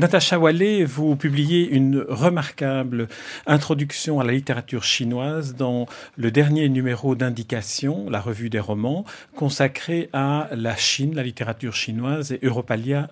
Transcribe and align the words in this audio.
Natacha 0.00 0.38
Wallet, 0.38 0.82
vous 0.84 1.14
publiez 1.14 1.68
une 1.68 1.98
remarquable 2.08 3.06
introduction 3.44 4.18
à 4.18 4.24
la 4.24 4.32
littérature 4.32 4.82
chinoise 4.82 5.56
dans 5.56 5.84
le 6.16 6.30
dernier 6.30 6.70
numéro 6.70 7.14
d'Indication, 7.14 8.08
la 8.08 8.22
revue 8.22 8.48
des 8.48 8.60
romans, 8.60 9.04
consacré 9.36 10.08
à 10.14 10.48
la 10.52 10.74
Chine, 10.74 11.14
la 11.14 11.22
littérature 11.22 11.74
chinoise 11.74 12.32
et 12.32 12.38
Europalia 12.42 13.10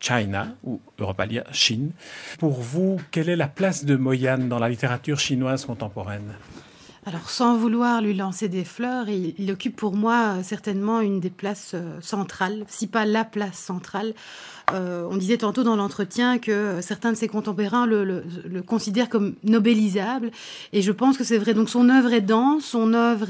China 0.00 0.48
ou 0.64 0.80
Europalia 0.98 1.44
Chine. 1.52 1.90
Pour 2.38 2.52
vous, 2.52 2.98
quelle 3.10 3.28
est 3.28 3.36
la 3.36 3.48
place 3.48 3.84
de 3.84 3.96
Moyan 3.96 4.38
dans 4.38 4.58
la 4.58 4.70
littérature 4.70 5.18
chinoise 5.18 5.66
contemporaine? 5.66 6.32
Alors, 7.06 7.30
sans 7.30 7.56
vouloir 7.56 8.02
lui 8.02 8.12
lancer 8.12 8.48
des 8.48 8.64
fleurs, 8.64 9.08
il, 9.08 9.50
occupe 9.50 9.74
pour 9.74 9.96
moi 9.96 10.36
euh, 10.36 10.42
certainement 10.42 11.00
une 11.00 11.18
des 11.18 11.30
places 11.30 11.72
euh, 11.72 11.98
centrales, 12.02 12.64
si 12.68 12.86
pas 12.86 13.06
la 13.06 13.24
place 13.24 13.56
centrale. 13.58 14.12
Euh, 14.74 15.08
on 15.10 15.16
disait 15.16 15.38
tantôt 15.38 15.62
dans 15.62 15.76
l'entretien 15.76 16.38
que 16.38 16.80
certains 16.82 17.12
de 17.12 17.16
ses 17.16 17.26
contemporains 17.26 17.86
le, 17.86 18.22
considèrent 18.66 19.08
comme 19.08 19.34
nobélisable, 19.44 20.30
et 20.74 20.82
je 20.82 20.92
pense 20.92 21.16
que 21.16 21.24
c'est 21.24 21.38
vrai. 21.38 21.54
Donc, 21.54 21.70
son 21.70 21.88
œuvre 21.88 22.12
est 22.12 22.20
dense, 22.20 22.64
son 22.66 22.92
œuvre 22.92 23.28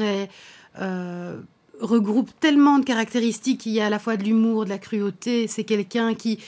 regroupe 1.80 2.30
tellement 2.41 2.78
de 2.78 2.84
caractéristiques. 2.84 3.66
Il 3.66 3.72
y 3.72 3.80
a 3.80 3.86
à 3.86 3.91
la 3.91 3.98
fois 3.98 4.16
de 4.16 4.24
l'humour, 4.24 4.64
de 4.64 4.70
la 4.70 4.78
cruauté. 4.78 5.46
C'est 5.46 5.64
quelqu'un 5.64 6.14
qui 6.14 6.38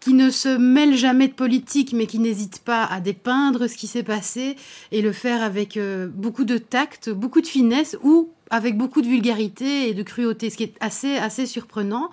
qui 0.00 0.14
ne 0.14 0.30
se 0.30 0.48
mêle 0.48 0.96
jamais 0.96 1.28
de 1.28 1.34
politique, 1.34 1.92
mais 1.92 2.06
qui 2.06 2.18
n'hésite 2.18 2.60
pas 2.64 2.84
à 2.84 3.00
dépeindre 3.00 3.68
ce 3.68 3.76
qui 3.76 3.86
s'est 3.86 4.02
passé 4.02 4.56
et 4.92 5.02
le 5.02 5.12
faire 5.12 5.42
avec 5.42 5.76
euh, 5.76 6.08
beaucoup 6.08 6.44
de 6.44 6.58
tact, 6.58 7.10
beaucoup 7.10 7.40
de 7.40 7.46
finesse 7.46 7.96
ou 8.02 8.30
avec 8.50 8.76
beaucoup 8.76 9.02
de 9.02 9.06
vulgarité 9.06 9.88
et 9.88 9.94
de 9.94 10.02
cruauté, 10.02 10.50
ce 10.50 10.56
qui 10.56 10.64
est 10.64 10.74
assez, 10.80 11.16
assez 11.16 11.46
surprenant. 11.46 12.10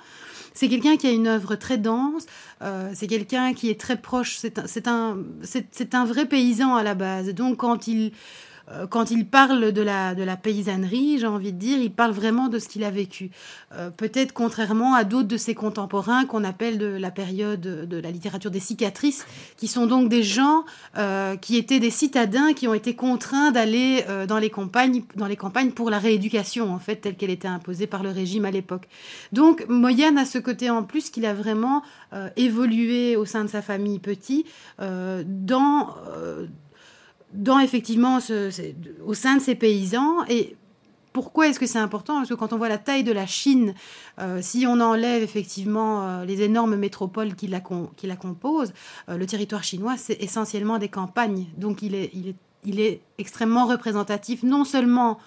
C'est 0.54 0.70
quelqu'un 0.70 0.98
qui 0.98 1.08
a 1.08 1.12
une 1.12 1.28
œuvre 1.28 1.56
très 1.56 1.78
dense, 1.78 2.26
euh, 2.64 2.92
c'est 2.94 3.08
quelqu'un 3.08 3.54
qui 3.54 3.70
est 3.70 3.80
très 3.80 3.96
proche, 3.96 4.38
c'est 4.38 4.88
un, 4.88 5.18
c'est 5.44 5.94
un 5.94 6.06
vrai 6.06 6.26
paysan 6.26 6.76
à 6.76 6.84
la 6.84 6.96
base. 6.96 7.30
Donc 7.30 7.58
quand 7.58 7.88
il, 7.88 8.12
quand 8.90 9.12
il 9.12 9.26
parle 9.26 9.72
de 9.72 9.82
la, 9.82 10.14
de 10.14 10.24
la 10.24 10.36
paysannerie, 10.36 11.20
j'ai 11.20 11.28
envie 11.28 11.54
de 11.54 11.58
dire, 11.58 11.78
il 11.78 11.92
parle 11.92 12.12
vraiment 12.12 12.50
de 12.50 12.60
ce 12.60 12.68
qu'il 12.68 12.84
a 12.84 12.92
vécu. 12.92 13.32
Euh, 13.74 13.90
peut-être 13.90 14.34
contrairement 14.34 14.94
à 14.94 15.04
d'autres 15.04 15.28
de 15.28 15.38
ses 15.38 15.56
contemporains 15.56 16.26
qu'on 16.26 16.44
appelle 16.44 16.78
de 16.78 16.86
la 16.88 17.12
période 17.12 17.62
de 17.62 17.98
la 17.98 18.12
littérature 18.12 18.52
des 18.52 18.60
cicatrices, 18.60 19.26
qui 19.56 19.68
sont 19.68 19.88
donc 19.88 20.10
des 20.10 20.24
gens 20.24 20.66
euh, 20.98 21.38
qui 21.38 21.56
étaient 21.56 21.80
des 21.80 21.90
citadins 21.90 22.54
qui 22.54 22.68
ont 22.68 22.74
été 22.74 22.96
contraints 22.96 23.52
d'aller 23.52 24.04
dans 24.28 24.38
les 24.38 24.50
campagnes, 24.50 25.04
dans 25.16 25.28
les 25.28 25.36
campagnes 25.36 25.72
pour 25.72 25.90
la 25.90 26.00
rééducation 26.00 26.74
en 26.74 26.80
fait 26.80 26.98
telle 26.98 27.16
qu'elle 27.16 27.30
était 27.30 27.48
imposée 27.48 27.88
par 27.88 28.04
le 28.04 28.10
régime 28.10 28.46
à 28.46 28.52
l'époque. 28.52 28.88
Donc 29.32 29.66
Moyenne 29.70 30.18
a 30.18 30.26
ce 30.26 30.40
côté 30.40 30.70
en 30.70 30.84
plus 30.84 31.10
qu'il 31.10 31.26
a 31.26 31.34
vraiment 31.34 31.84
évolué 32.36 33.16
au 33.16 33.26
sein 33.26 33.44
de 33.44 33.50
sa 33.50 33.62
famille 33.62 34.00
petit 34.00 34.46
dans 34.80 35.96
dans 37.38 37.60
effectivement 37.60 38.20
au 39.06 39.14
sein 39.14 39.38
de 39.38 39.42
ces 39.42 39.56
paysans. 39.56 40.26
Et 40.28 40.58
pourquoi 41.14 41.48
est-ce 41.48 41.60
que 41.60 41.66
c'est 41.66 41.80
important? 41.80 42.18
Parce 42.18 42.30
que 42.30 42.34
quand 42.34 42.52
on 42.52 42.58
voit 42.58 42.68
la 42.68 42.78
taille 42.78 43.04
de 43.04 43.12
la 43.12 43.26
Chine, 43.26 43.74
euh, 44.20 44.40
si 44.42 44.66
on 44.68 44.80
enlève 44.80 45.24
effectivement 45.24 46.04
euh, 46.04 46.26
les 46.26 46.42
énormes 46.42 46.76
métropoles 46.76 47.36
qui 47.36 47.48
la, 47.48 47.62
qui 47.96 48.08
la 48.08 48.16
composent, 48.16 48.74
euh, 49.10 49.18
le 49.18 49.26
territoire 49.26 49.64
chinois, 49.64 49.96
c'est 49.98 50.22
essentiellement 50.22 50.80
des 50.80 50.90
campagnes. 50.90 51.46
Donc 51.58 51.82
il 51.82 51.96
est, 51.96 52.10
il 52.14 52.30
est, 52.30 52.36
il 52.66 52.80
est 52.80 53.02
extrêmement 53.18 53.66
représentatif, 53.66 54.44
non 54.44 54.66
seulement 54.66 55.20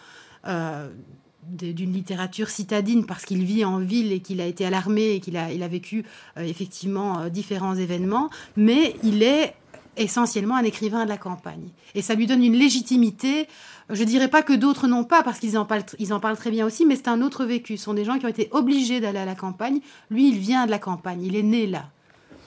d'une 1.45 1.93
littérature 1.93 2.49
citadine 2.49 3.05
parce 3.05 3.27
qu'il 3.27 3.45
vit 3.45 3.65
en 3.65 3.79
ville 3.79 4.13
et 4.13 4.21
qu'il 4.21 4.41
a 4.41 4.47
été 4.47 4.65
à 4.65 4.71
l'armée 4.71 5.11
et 5.17 5.21
qu'il 5.21 5.37
a, 5.37 5.53
il 5.53 5.63
a 5.63 5.69
vécu 5.69 6.05
effectivement 6.39 7.29
différents 7.29 7.75
événements, 7.75 8.31
mais 8.57 8.95
il 9.03 9.23
est 9.23 9.55
essentiellement 10.01 10.57
un 10.57 10.65
écrivain 10.65 11.05
de 11.05 11.09
la 11.09 11.17
campagne. 11.17 11.69
Et 11.95 12.03
ça 12.03 12.15
lui 12.15 12.27
donne 12.27 12.43
une 12.43 12.57
légitimité, 12.57 13.47
je 13.91 14.05
dirais 14.05 14.29
pas 14.29 14.43
que 14.43 14.53
d'autres 14.53 14.87
n'ont 14.87 15.05
pas, 15.05 15.23
parce 15.23 15.39
qu'ils 15.39 15.59
en, 15.59 15.65
parlent, 15.65 15.85
en 16.11 16.21
parlent 16.21 16.37
très 16.37 16.51
bien 16.51 16.67
aussi, 16.67 16.87
mais 16.87 16.97
c'est 16.97 17.09
un 17.09 17.23
autre 17.23 17.45
vécu. 17.45 17.77
Ce 17.77 17.85
sont 17.85 17.95
des 17.95 18.05
gens 18.05 18.19
qui 18.19 18.27
ont 18.27 18.31
été 18.31 18.49
obligés 18.53 19.01
d'aller 19.01 19.19
à 19.19 19.25
la 19.25 19.35
campagne. 19.35 19.81
Lui, 20.11 20.29
il 20.29 20.39
vient 20.39 20.67
de 20.67 20.71
la 20.71 20.79
campagne, 20.79 21.23
il 21.23 21.37
est 21.37 21.43
né 21.43 21.67
là. 21.67 21.85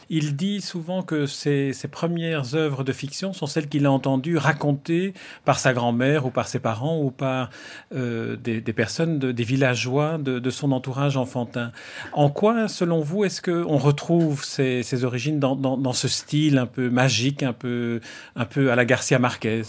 Il 0.09 0.35
dit 0.35 0.61
souvent 0.61 1.01
que 1.01 1.25
ses, 1.25 1.73
premières 1.91 2.55
œuvres 2.55 2.83
de 2.83 2.91
fiction 2.91 3.33
sont 3.33 3.45
celles 3.45 3.69
qu'il 3.69 3.85
a 3.85 3.91
entendues 3.91 4.37
racontées 4.37 5.13
par 5.45 5.59
sa 5.59 5.73
grand-mère 5.73 6.25
ou 6.25 6.29
par 6.29 6.47
ses 6.47 6.59
parents 6.59 6.99
ou 6.99 7.11
par 7.11 7.49
euh, 7.93 8.35
des, 8.35 8.61
personnes, 8.73 9.19
des 9.19 9.43
villageois 9.43 10.17
de, 10.17 10.49
son 10.49 10.71
entourage 10.71 11.17
enfantin. 11.17 11.71
En 12.13 12.29
quoi, 12.29 12.67
selon 12.67 13.01
vous, 13.01 13.23
est-ce 13.25 13.41
qu'on 13.41 13.77
retrouve 13.77 14.43
ses, 14.43 15.03
origines 15.03 15.39
dans, 15.39 15.93
ce 15.93 16.07
style 16.07 16.57
un 16.57 16.65
peu 16.65 16.89
magique, 16.89 17.43
un 17.43 17.53
peu, 17.53 18.01
un 18.35 18.45
peu 18.45 18.71
à 18.71 18.75
la 18.75 18.85
Garcia 18.85 19.19
Marquez? 19.19 19.63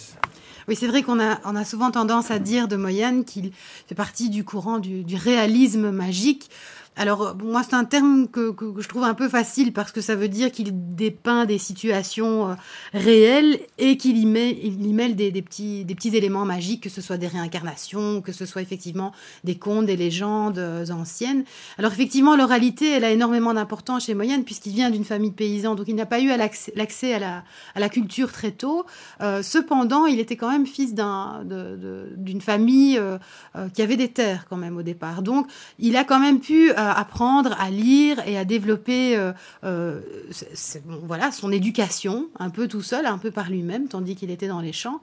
Oui, 0.67 0.77
c'est 0.77 0.87
vrai 0.87 1.03
qu'on 1.03 1.21
a, 1.21 1.41
on 1.45 1.57
a 1.57 1.65
souvent 1.65 1.91
tendance 1.91 2.31
à 2.31 2.39
dire 2.39 2.69
de 2.69 2.77
Moyane 2.77 3.25
qu'il 3.25 3.53
fait 3.87 3.95
partie 3.95 4.31
du 4.31 4.45
courant 4.45 4.79
du 4.79 5.17
réalisme 5.17 5.91
magique. 5.91 6.51
Alors, 6.97 7.23
euh, 7.23 7.35
moi, 7.43 7.63
c'est 7.65 7.75
un 7.75 7.85
terme 7.85 8.29
que, 8.29 8.55
je 8.79 8.89
trouve 8.89 9.03
un 9.03 9.15
peu 9.15 9.29
facile 9.29 9.73
parce 9.73 9.91
que 9.91 10.01
ça 10.01 10.15
veut 10.15 10.29
dire 10.29 10.53
qu'il 10.53 10.95
dépeint 10.95 11.45
des 11.45 11.59
situations 11.59 12.51
euh, 12.51 12.55
réelles 12.93 13.59
et 13.79 13.97
qu'il 13.97 14.17
y, 14.17 14.27
met, 14.27 14.57
il 14.63 14.87
y 14.87 14.93
mêle 14.93 15.17
des, 15.17 15.31
petits, 15.43 15.85
des 15.85 15.95
petits 15.97 16.17
éléments 16.17 16.45
magiques, 16.45 16.85
que 16.85 16.89
ce 16.89 17.01
soit 17.01 17.17
des 17.17 17.27
réincarnations, 17.27 18.21
que 18.21 18.31
ce 18.31 18.47
soit 18.47 18.63
effectivement 18.63 19.13
des 19.43 19.57
contes, 19.57 19.87
des 19.87 19.97
légendes 19.97 20.59
euh, 20.59 20.87
anciennes. 20.91 21.45
Alors, 21.79 21.93
effectivement, 21.93 22.37
l'oralité, 22.37 22.93
elle 22.93 23.05
a 23.05 23.11
énormément 23.11 23.55
d'importance 23.55 24.07
chez 24.07 24.15
Moyenne 24.15 24.45
puisqu'il 24.45 24.75
vient 24.75 24.91
d'une 24.91 25.05
famille 25.05 25.31
de 25.31 25.37
paysans, 25.37 25.75
donc 25.75 25.89
il 25.89 25.97
n'a 25.97 26.07
pas 26.07 26.21
eu 26.21 26.29
l'accès 26.29 27.15
à 27.15 27.19
la, 27.19 27.43
à 27.75 27.81
la 27.81 27.89
culture 27.89 28.31
très 28.31 28.53
tôt. 28.53 28.87
cependant, 29.43 30.07
il 30.07 30.21
était 30.21 30.37
quand 30.37 30.51
même 30.51 30.67
fils 30.67 30.95
d'une 30.95 32.41
famille 32.41 33.01
qui 33.73 33.83
avait 33.83 33.97
des 33.97 34.09
terres 34.09 34.47
quand 34.49 34.57
même 34.57 34.77
au 34.77 34.83
départ. 34.83 35.23
Donc, 35.23 35.47
il 35.79 35.97
a 35.97 36.05
quand 36.05 36.21
même 36.21 36.41
pu 36.41 36.73
apprendre 36.93 37.57
à 37.59 37.71
lire 37.71 38.23
et 38.27 38.39
à 38.39 38.45
développer 38.45 39.17
euh, 39.17 39.33
euh, 39.65 40.01
voilà, 41.03 41.33
son 41.33 41.53
éducation, 41.53 42.29
un 42.39 42.51
peu 42.51 42.69
tout 42.69 42.83
seul, 42.83 43.07
un 43.07 43.19
peu 43.19 43.31
par 43.31 43.51
lui-même, 43.51 43.89
tandis 43.89 44.17
qu'il 44.17 44.31
était 44.31 44.49
dans 44.49 44.61
les 44.61 44.73
champs. 44.73 45.01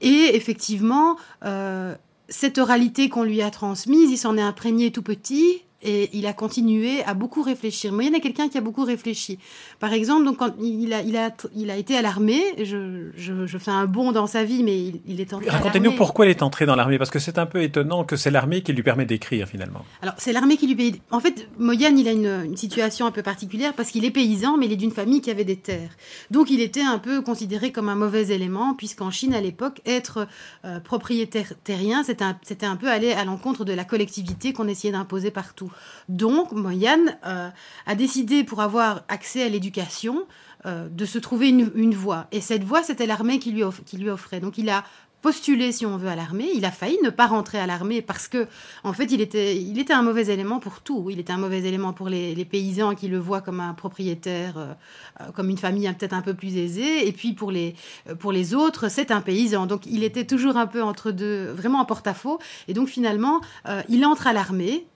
Et 0.00 0.34
effectivement, 0.34 1.16
euh, 1.44 1.94
cette 2.28 2.58
oralité 2.58 3.08
qu'on 3.08 3.24
lui 3.24 3.42
a 3.42 3.50
transmise, 3.50 4.10
il 4.10 4.18
s'en 4.18 4.36
est 4.36 4.42
imprégné 4.42 4.90
tout 4.90 5.02
petit, 5.02 5.63
et 5.84 6.10
il 6.12 6.26
a 6.26 6.32
continué 6.32 7.04
à 7.04 7.14
beaucoup 7.14 7.42
réfléchir. 7.42 7.92
Moyenne 7.92 8.14
est 8.14 8.20
quelqu'un 8.20 8.48
qui 8.48 8.58
a 8.58 8.60
beaucoup 8.60 8.84
réfléchi. 8.84 9.38
Par 9.78 9.92
exemple, 9.92 10.24
donc 10.24 10.38
quand 10.38 10.54
il 10.60 10.92
a, 10.92 11.02
il 11.02 11.16
a, 11.16 11.30
il 11.54 11.70
a 11.70 11.76
été 11.76 11.96
à 11.96 12.02
l'armée, 12.02 12.42
je, 12.62 13.10
je, 13.16 13.58
fais 13.58 13.70
un 13.70 13.86
bond 13.86 14.12
dans 14.12 14.26
sa 14.26 14.44
vie, 14.44 14.62
mais 14.62 14.78
il, 14.78 15.00
il 15.06 15.20
est 15.20 15.32
entré. 15.32 15.50
Racontez-nous 15.50 15.92
pourquoi 15.92 16.26
il 16.26 16.30
est 16.30 16.42
entré 16.42 16.66
dans 16.66 16.74
l'armée, 16.74 16.98
parce 16.98 17.10
que 17.10 17.18
c'est 17.18 17.38
un 17.38 17.46
peu 17.46 17.62
étonnant 17.62 18.04
que 18.04 18.16
c'est 18.16 18.30
l'armée 18.30 18.62
qui 18.62 18.72
lui 18.72 18.82
permet 18.82 19.04
d'écrire 19.04 19.46
finalement. 19.46 19.84
Alors 20.02 20.14
c'est 20.18 20.32
l'armée 20.32 20.56
qui 20.56 20.66
lui 20.66 20.74
paye. 20.74 21.00
En 21.10 21.20
fait, 21.20 21.48
Moyenne, 21.58 21.98
il 21.98 22.08
a 22.08 22.12
une, 22.12 22.44
une 22.46 22.56
situation 22.56 23.06
un 23.06 23.10
peu 23.10 23.22
particulière 23.22 23.74
parce 23.74 23.90
qu'il 23.90 24.04
est 24.04 24.10
paysan, 24.10 24.56
mais 24.56 24.66
il 24.66 24.72
est 24.72 24.76
d'une 24.76 24.90
famille 24.90 25.20
qui 25.20 25.30
avait 25.30 25.44
des 25.44 25.56
terres. 25.56 25.90
Donc 26.30 26.50
il 26.50 26.60
était 26.60 26.82
un 26.82 26.98
peu 26.98 27.22
considéré 27.22 27.72
comme 27.72 27.88
un 27.88 27.94
mauvais 27.94 28.28
élément, 28.28 28.74
puisqu'en 28.74 29.10
Chine 29.10 29.34
à 29.34 29.40
l'époque, 29.40 29.80
être 29.86 30.26
euh, 30.64 30.80
propriétaire 30.80 31.52
terrien, 31.62 32.02
c'était 32.04 32.24
un, 32.24 32.36
un 32.62 32.76
peu 32.76 32.88
aller 32.88 33.12
à 33.12 33.24
l'encontre 33.24 33.64
de 33.64 33.72
la 33.72 33.84
collectivité 33.84 34.52
qu'on 34.52 34.68
essayait 34.68 34.92
d'imposer 34.92 35.30
partout. 35.30 35.70
Donc, 36.08 36.52
Moyane 36.52 37.16
euh, 37.26 37.48
a 37.86 37.94
décidé, 37.94 38.44
pour 38.44 38.60
avoir 38.60 39.02
accès 39.08 39.42
à 39.42 39.48
l'éducation, 39.48 40.26
euh, 40.66 40.88
de 40.88 41.04
se 41.04 41.18
trouver 41.18 41.50
une, 41.50 41.94
voie. 41.94 42.26
Et 42.32 42.40
cette 42.40 42.64
voie, 42.64 42.82
c'était 42.82 43.04
l'armée 43.04 43.38
qui 43.38 43.52
lui, 43.52 43.62
offrait. 43.62 44.40
Donc, 44.40 44.56
il 44.56 44.70
a 44.70 44.82
postulé, 45.20 45.72
si 45.72 45.84
on 45.84 45.98
veut, 45.98 46.08
à 46.08 46.16
l'armée. 46.16 46.48
Il 46.54 46.64
a 46.64 46.70
failli 46.70 46.98
ne 47.02 47.10
pas 47.10 47.26
rentrer 47.26 47.58
à 47.58 47.66
l'armée 47.66 48.00
parce 48.00 48.28
que, 48.28 48.46
en 48.82 48.94
fait, 48.94 49.12
il 49.12 49.20
était, 49.20 49.92
un 49.92 50.02
mauvais 50.02 50.26
élément 50.28 50.60
pour 50.60 50.80
tout. 50.80 51.08
Il 51.10 51.18
était 51.18 51.34
un 51.34 51.38
mauvais 51.38 51.60
élément 51.60 51.92
pour 51.92 52.08
les, 52.08 52.44
paysans 52.46 52.94
qui 52.94 53.08
le 53.08 53.18
voient 53.18 53.42
comme 53.42 53.60
un 53.60 53.74
propriétaire, 53.74 54.56
euh, 54.56 55.30
comme 55.34 55.50
une 55.50 55.58
famille 55.58 55.90
peut-être 55.98 56.14
un 56.14 56.22
peu 56.22 56.32
plus 56.32 56.56
aisée. 56.56 57.06
Et 57.06 57.12
puis 57.12 57.34
pour 57.34 57.50
les, 57.50 57.74
pour 58.18 58.32
les 58.32 58.54
autres, 58.54 58.88
c'est 58.88 59.10
un 59.10 59.20
paysan. 59.20 59.66
Donc 59.66 59.84
il 59.84 60.02
était 60.02 60.26
toujours 60.26 60.56
un 60.56 60.66
peu 60.66 60.82
entre 60.82 61.10
deux, 61.10 61.52
vraiment 61.52 61.80
en 61.80 61.84
porte-à-faux. 61.84 62.38
Et 62.68 62.74
donc 62.74 62.88
finalement, 62.88 63.42
il 63.90 64.04
entre 64.06 64.26
à 64.26 64.32
l'armée 64.32 64.86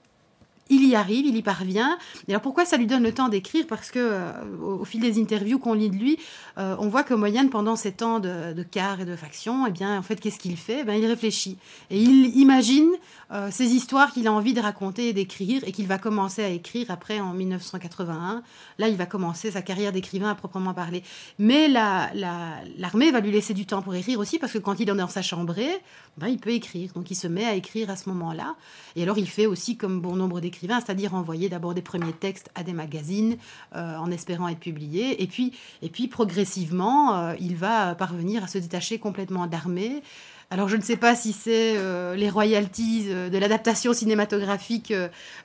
il 0.71 0.87
y 0.87 0.95
arrive, 0.95 1.27
il 1.27 1.37
y 1.37 1.43
parvient. 1.43 1.99
Et 2.27 2.33
alors 2.33 2.43
pourquoi 2.43 2.65
ça 2.65 2.77
lui 2.77 2.87
donne 2.87 3.03
le 3.03 3.13
temps 3.13 3.29
d'écrire? 3.29 3.67
Parce 3.67 3.91
que 3.91 3.99
euh, 3.99 4.33
au, 4.61 4.85
fil 4.85 5.01
des 5.01 5.21
interviews 5.21 5.59
qu'on 5.59 5.75
lit 5.75 5.91
de 5.91 5.97
lui, 5.97 6.19
euh, 6.59 6.77
on 6.79 6.89
voit 6.89 7.03
que 7.03 7.15
Moyenne, 7.15 7.51
pendant 7.51 7.77
ces 7.77 7.93
temps 7.93 8.21
de, 8.21 8.53
de 8.53 8.63
quart 8.63 9.01
et 9.01 9.05
de 9.05 9.17
faction, 9.17 9.67
eh 9.67 9.71
bien, 9.71 9.99
en 9.99 10.03
fait, 10.03 10.21
qu'est-ce 10.21 10.39
qu'il 10.39 10.57
fait? 10.57 10.85
Ben, 10.85 10.95
Il 10.95 11.07
réfléchit. 11.07 11.59
Et 11.91 12.01
il 12.01 12.37
imagine 12.37 12.91
euh, 13.31 13.49
ces 13.51 13.75
histoires 13.75 14.13
qu'il 14.13 14.27
a 14.27 14.33
envie 14.33 14.55
de 14.55 14.61
raconter 14.61 15.09
et 15.09 15.13
d'écrire, 15.13 15.63
et 15.67 15.73
qu'il 15.73 15.87
va 15.87 15.99
commencer 15.99 16.43
à 16.43 16.49
écrire 16.49 16.91
après 16.91 17.21
en 17.21 17.33
1981. 17.33 18.43
Là, 18.79 18.89
il 18.89 18.97
va 18.97 19.07
commencer 19.07 19.51
sa 19.51 19.63
carrière 19.63 19.93
d'écrivain 19.93 20.31
à 20.31 20.35
proprement 20.35 20.75
parler. 20.75 21.03
Mais 21.39 21.69
l'armée 21.69 23.07
la, 23.07 23.13
va 23.13 23.21
lui 23.21 23.31
laisser 23.31 23.55
du 23.55 23.67
temps 23.67 23.83
pour 23.83 23.95
écrire 23.95 24.19
aussi, 24.19 24.39
parce 24.39 24.53
que 24.53 24.59
quand 24.59 24.81
il 24.81 24.89
est 24.89 24.95
dans 24.95 25.09
sa 25.09 25.23
chambrée, 25.23 25.81
ben, 26.17 26.29
il 26.29 26.39
peut 26.39 26.51
écrire. 26.51 26.93
Donc 26.95 27.11
il 27.11 27.15
se 27.15 27.27
met 27.27 27.45
à 27.45 27.55
écrire 27.55 27.91
à 27.91 27.97
ce 27.97 28.09
moment-là. 28.09 28.57
Et 28.97 29.03
alors 29.03 29.19
il 29.19 29.29
fait 29.29 29.47
aussi 29.47 29.77
comme 29.77 30.01
bon 30.01 30.17
nombre 30.17 30.41
d'écrivains, 30.41 30.58
c'est-à-dire 30.67 31.15
envoyer 31.15 31.49
d'abord 31.49 31.75
des 31.75 31.83
premiers 31.83 32.13
textes 32.13 32.51
à 32.55 32.63
des 32.63 32.73
magazines 32.73 33.37
euh, 33.75 33.97
en 33.97 34.11
espérant 34.11 34.49
être 34.49 34.59
publiés. 34.59 35.23
Et 35.23 35.27
puis, 35.27 35.53
et 35.83 35.89
puis 35.89 36.09
progressivement, 36.09 37.17
euh, 37.17 37.35
il 37.41 37.57
va 37.57 37.95
parvenir 37.95 38.45
à 38.45 38.47
se 38.47 38.59
détacher 38.59 38.99
complètement 38.99 39.47
d'armée. 39.47 40.03
Alors 40.51 40.69
je 40.69 40.77
ne 40.77 40.83
sais 40.83 40.97
pas 40.97 41.15
si 41.15 41.35
c'est 41.35 41.77
euh, 41.77 42.15
les 42.15 42.31
royalties 42.31 43.09
de 43.11 43.37
l'adaptation 43.37 43.93
cinématographique 43.93 44.95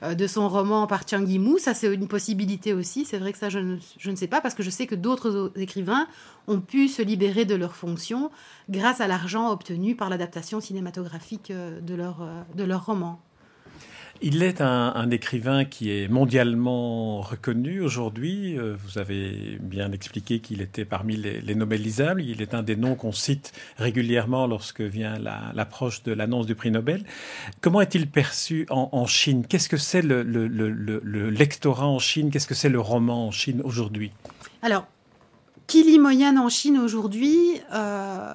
de 0.02 0.26
son 0.26 0.48
roman 0.48 0.86
par 0.86 1.06
Chiang 1.06 1.26
Yimou, 1.26 1.58
ça 1.58 1.74
c'est 1.74 1.92
une 1.92 2.08
possibilité 2.08 2.72
aussi, 2.72 3.04
c'est 3.04 3.18
vrai 3.18 3.32
que 3.32 3.38
ça 3.38 3.50
je 3.50 3.58
ne, 3.58 3.76
je 3.98 4.10
ne, 4.10 4.16
sais 4.16 4.28
pas 4.28 4.40
parce 4.40 4.54
que 4.54 4.62
je 4.62 4.70
sais 4.70 4.86
que 4.86 4.94
d'autres 4.94 5.52
écrivains 5.56 6.06
ont 6.48 6.58
pu 6.58 6.88
se 6.88 7.02
libérer 7.02 7.44
de 7.44 7.54
leurs 7.54 7.76
fonctions 7.76 8.30
grâce 8.70 9.02
à 9.02 9.06
l'argent 9.06 9.50
obtenu 9.50 9.94
par 9.94 10.08
l'adaptation 10.08 10.62
cinématographique 10.62 11.52
de 11.52 11.94
leur, 11.94 12.26
de 12.54 12.64
leur 12.64 12.86
roman. 12.86 13.20
Il 14.26 14.42
est 14.42 14.62
un, 14.62 15.10
écrivain 15.10 15.66
qui 15.66 15.90
est 15.90 16.08
mondialement 16.08 17.20
reconnu 17.20 17.82
aujourd'hui. 17.82 18.58
Euh, 18.58 18.74
vous 18.82 18.96
avez 18.96 19.58
bien 19.60 19.92
expliqué 19.92 20.38
qu'il 20.38 20.62
était 20.62 20.86
parmi 20.86 21.14
les, 21.14 21.42
les 21.42 21.54
Nobelisables. 21.54 22.22
Il 22.22 22.40
est 22.40 22.54
un 22.54 22.62
des 22.62 22.74
noms 22.74 22.94
qu'on 22.94 23.12
cite 23.12 23.52
régulièrement 23.76 24.46
lorsque 24.46 24.80
vient 24.80 25.18
l'approche 25.18 26.04
de 26.04 26.12
l'annonce 26.12 26.46
du 26.46 26.54
prix 26.54 26.70
Nobel. 26.70 27.04
Comment 27.60 27.82
est-il 27.82 28.08
perçu 28.08 28.64
en, 28.70 29.06
Chine? 29.06 29.44
Qu'est-ce 29.46 29.68
que 29.68 29.76
c'est 29.76 30.00
le, 30.00 30.22
lectorat 31.28 31.86
en 31.86 31.98
Chine? 31.98 32.30
Qu'est-ce 32.30 32.46
que 32.46 32.54
c'est 32.54 32.70
le 32.70 32.80
roman 32.80 33.26
en 33.26 33.30
Chine 33.30 33.60
aujourd'hui? 33.62 34.10
Alors, 34.62 34.86
Moyenne 35.98 36.38
en 36.38 36.48
Chine 36.48 36.78
aujourd'hui, 36.78 37.60
euh, 37.72 38.34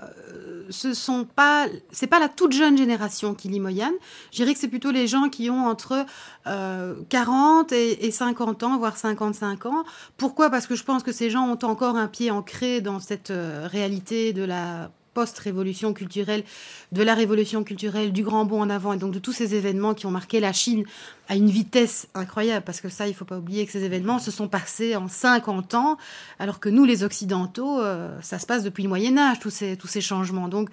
ce 0.69 0.93
sont 0.93 1.25
pas, 1.25 1.67
pas 2.09 2.19
la 2.19 2.29
toute 2.29 2.51
jeune 2.51 2.77
génération 2.77 3.35
Moyenne. 3.59 3.93
Je 4.31 4.37
dirais 4.37 4.53
que 4.53 4.59
c'est 4.59 4.67
plutôt 4.67 4.91
les 4.91 5.07
gens 5.07 5.29
qui 5.29 5.49
ont 5.49 5.67
entre 5.67 6.05
40 6.45 7.71
euh, 7.71 7.95
et, 7.99 8.11
50 8.11 8.63
ans, 8.63 8.77
voire 8.77 8.97
55 8.97 9.65
ans. 9.67 9.83
Pourquoi? 10.17 10.49
Parce 10.49 10.67
que 10.67 10.75
je 10.75 10.83
pense 10.83 11.03
que 11.03 11.11
ces 11.11 11.29
gens 11.29 11.47
ont 11.47 11.65
encore 11.65 11.95
un 11.95 12.07
pied 12.07 12.31
ancré 12.31 12.81
dans 12.81 12.99
cette 12.99 13.31
euh, 13.31 13.67
réalité 13.67 14.33
de 14.33 14.43
la 14.43 14.91
post-révolution 15.19 15.93
culturelle, 15.93 16.45
de 16.93 17.03
la 17.03 17.13
révolution 17.13 17.65
culturelle, 17.65 18.13
du 18.13 18.23
grand 18.23 18.45
bond 18.45 18.61
en 18.61 18.69
avant, 18.69 18.93
et 18.93 18.97
donc 18.97 19.11
de 19.11 19.19
tous 19.19 19.33
ces 19.33 19.53
événements 19.53 19.93
qui 19.93 20.05
ont 20.05 20.11
marqué 20.11 20.39
la 20.39 20.53
Chine 20.53 20.85
à 21.27 21.35
une 21.35 21.49
vitesse 21.49 22.07
incroyable, 22.15 22.63
parce 22.65 22.79
que 22.79 22.87
ça, 22.87 23.05
il 23.05 23.09
ne 23.09 23.15
faut 23.15 23.25
pas 23.25 23.37
oublier 23.37 23.65
que 23.65 23.71
ces 23.73 23.83
événements 23.83 24.17
se 24.17 24.31
sont 24.31 24.47
passés 24.47 24.95
en 24.95 25.09
50 25.09 25.73
ans, 25.73 25.97
alors 26.39 26.61
que 26.61 26.69
nous, 26.69 26.85
les 26.85 27.03
Occidentaux, 27.03 27.81
euh, 27.81 28.17
ça 28.21 28.39
se 28.39 28.45
passe 28.45 28.63
depuis 28.63 28.83
le 28.83 28.87
Moyen 28.87 29.17
Âge, 29.17 29.41
tous 29.41 29.49
ces, 29.49 29.75
tous 29.75 29.87
ces 29.87 29.99
changements. 29.99 30.47
Donc, 30.47 30.69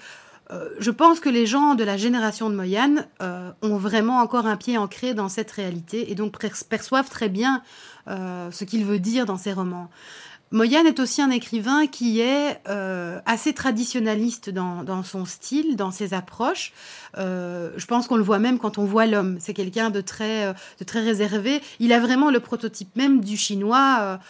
euh, 0.52 0.68
je 0.78 0.92
pense 0.92 1.18
que 1.18 1.28
les 1.28 1.44
gens 1.44 1.74
de 1.74 1.82
la 1.82 1.96
génération 1.96 2.48
de 2.48 2.54
Moyenne 2.54 3.08
euh, 3.20 3.50
ont 3.62 3.78
vraiment 3.78 4.20
encore 4.20 4.46
un 4.46 4.56
pied 4.56 4.78
ancré 4.78 5.12
dans 5.12 5.28
cette 5.28 5.50
réalité 5.50 6.12
et 6.12 6.14
donc 6.14 6.38
perçoivent 6.68 7.10
très 7.10 7.28
bien 7.28 7.62
ce 8.08 8.62
qu'il 8.62 8.84
veut 8.84 9.00
dire 9.00 9.26
dans 9.26 9.36
ses 9.36 9.52
romans. 9.52 9.90
Moyane 10.52 10.86
est 10.86 11.00
aussi 11.00 11.20
un 11.22 11.30
écrivain 11.30 11.88
qui 11.88 12.20
est 12.20 12.60
euh, 12.68 13.18
assez 13.26 13.52
traditionnaliste 13.52 14.48
dans, 14.48 15.02
son 15.02 15.24
style, 15.24 15.74
dans 15.74 15.90
ses 15.90 16.14
approches. 16.14 16.72
Euh, 17.18 17.70
je 17.76 17.84
pense 17.86 18.06
qu'on 18.06 18.16
le 18.16 18.22
voit 18.22 18.38
même 18.38 18.58
quand 18.58 18.78
on 18.78 18.84
voit 18.84 19.06
l'homme. 19.06 19.38
C'est 19.40 19.54
quelqu'un 19.54 19.90
de 19.90 20.00
très, 20.00 20.46
euh, 20.46 20.52
de 20.78 20.84
très 20.84 21.00
réservé. 21.00 21.60
Il 21.80 21.92
a 21.92 21.98
vraiment 21.98 22.30
le 22.30 22.38
prototype 22.38 22.94
même 22.94 23.24
du 23.24 23.36
chinois, 23.36 24.20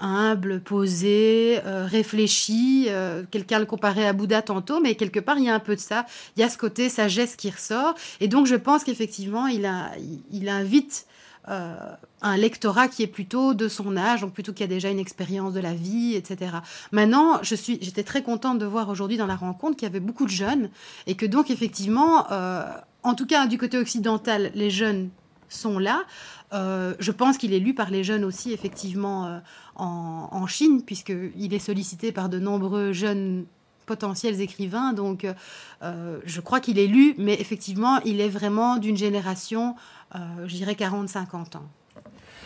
humble, 0.00 0.60
posé, 0.60 1.60
réfléchi. 1.64 2.88
quelqu'un 3.30 3.60
le 3.60 3.66
comparait 3.66 4.06
à 4.06 4.12
Bouddha 4.12 4.42
tantôt, 4.42 4.80
mais 4.80 4.96
quelque 4.96 5.20
part, 5.20 5.38
il 5.38 5.44
y 5.44 5.48
a 5.48 5.54
un 5.54 5.60
peu 5.60 5.76
de 5.76 5.80
ça. 5.80 6.04
Il 6.36 6.40
y 6.40 6.42
a 6.42 6.48
ce 6.48 6.58
côté 6.58 6.88
sagesse 6.88 7.36
qui 7.36 7.50
ressort. 7.50 7.94
Et 8.20 8.26
donc, 8.26 8.46
je 8.46 8.56
pense 8.56 8.82
qu'effectivement, 8.82 9.46
il, 9.46 9.70
il 10.32 10.48
invite 10.48 11.06
euh, 11.48 11.76
un 12.20 12.36
lectorat 12.36 12.88
qui 12.88 13.02
est 13.02 13.08
plutôt 13.08 13.54
de 13.54 13.68
son 13.68 13.96
âge, 13.96 14.20
donc 14.22 14.32
plutôt 14.32 14.52
qui 14.52 14.62
a 14.62 14.66
déjà 14.66 14.90
une 14.90 14.98
expérience 14.98 15.52
de 15.52 15.60
la 15.60 15.74
vie, 15.74 16.14
etc. 16.14 16.56
Maintenant, 16.92 17.38
je 17.42 17.54
suis, 17.54 17.78
j'étais 17.80 18.02
très 18.02 18.22
contente 18.22 18.58
de 18.58 18.66
voir 18.66 18.88
aujourd'hui 18.88 19.16
dans 19.16 19.26
la 19.26 19.36
rencontre 19.36 19.76
qu'il 19.76 19.86
y 19.86 19.90
avait 19.90 20.00
beaucoup 20.00 20.24
de 20.24 20.30
jeunes 20.30 20.68
et 21.06 21.14
que 21.14 21.26
donc 21.26 21.50
effectivement, 21.50 22.30
euh, 22.32 22.64
en 23.02 23.14
tout 23.14 23.26
cas 23.26 23.46
du 23.46 23.56
côté 23.56 23.78
occidental, 23.78 24.50
les 24.54 24.70
jeunes 24.70 25.10
sont 25.48 25.78
là. 25.78 26.02
Euh, 26.52 26.94
je 26.98 27.12
pense 27.12 27.38
qu'il 27.38 27.54
est 27.54 27.60
lu 27.60 27.74
par 27.74 27.90
les 27.90 28.04
jeunes 28.04 28.24
aussi, 28.24 28.52
effectivement, 28.52 29.40
en, 29.76 30.28
en, 30.32 30.46
Chine, 30.46 30.82
puisqu'il 30.82 31.54
est 31.54 31.58
sollicité 31.58 32.10
par 32.10 32.28
de 32.28 32.38
nombreux 32.38 32.92
jeunes 32.92 33.46
potentiels 33.88 34.40
écrivains. 34.40 34.92
Donc, 34.92 35.26
je 35.82 36.40
crois 36.40 36.60
qu'il 36.60 36.78
est 36.78 36.86
lu, 36.86 37.14
mais 37.18 37.34
effectivement, 37.40 37.98
il 38.04 38.20
est 38.20 38.28
vraiment 38.28 38.76
d'une 38.76 38.96
génération 38.96 39.74
euh, 40.14 40.18
je 40.46 40.54
dirais 40.54 40.72
40-50 40.72 41.56
ans. 41.56 41.68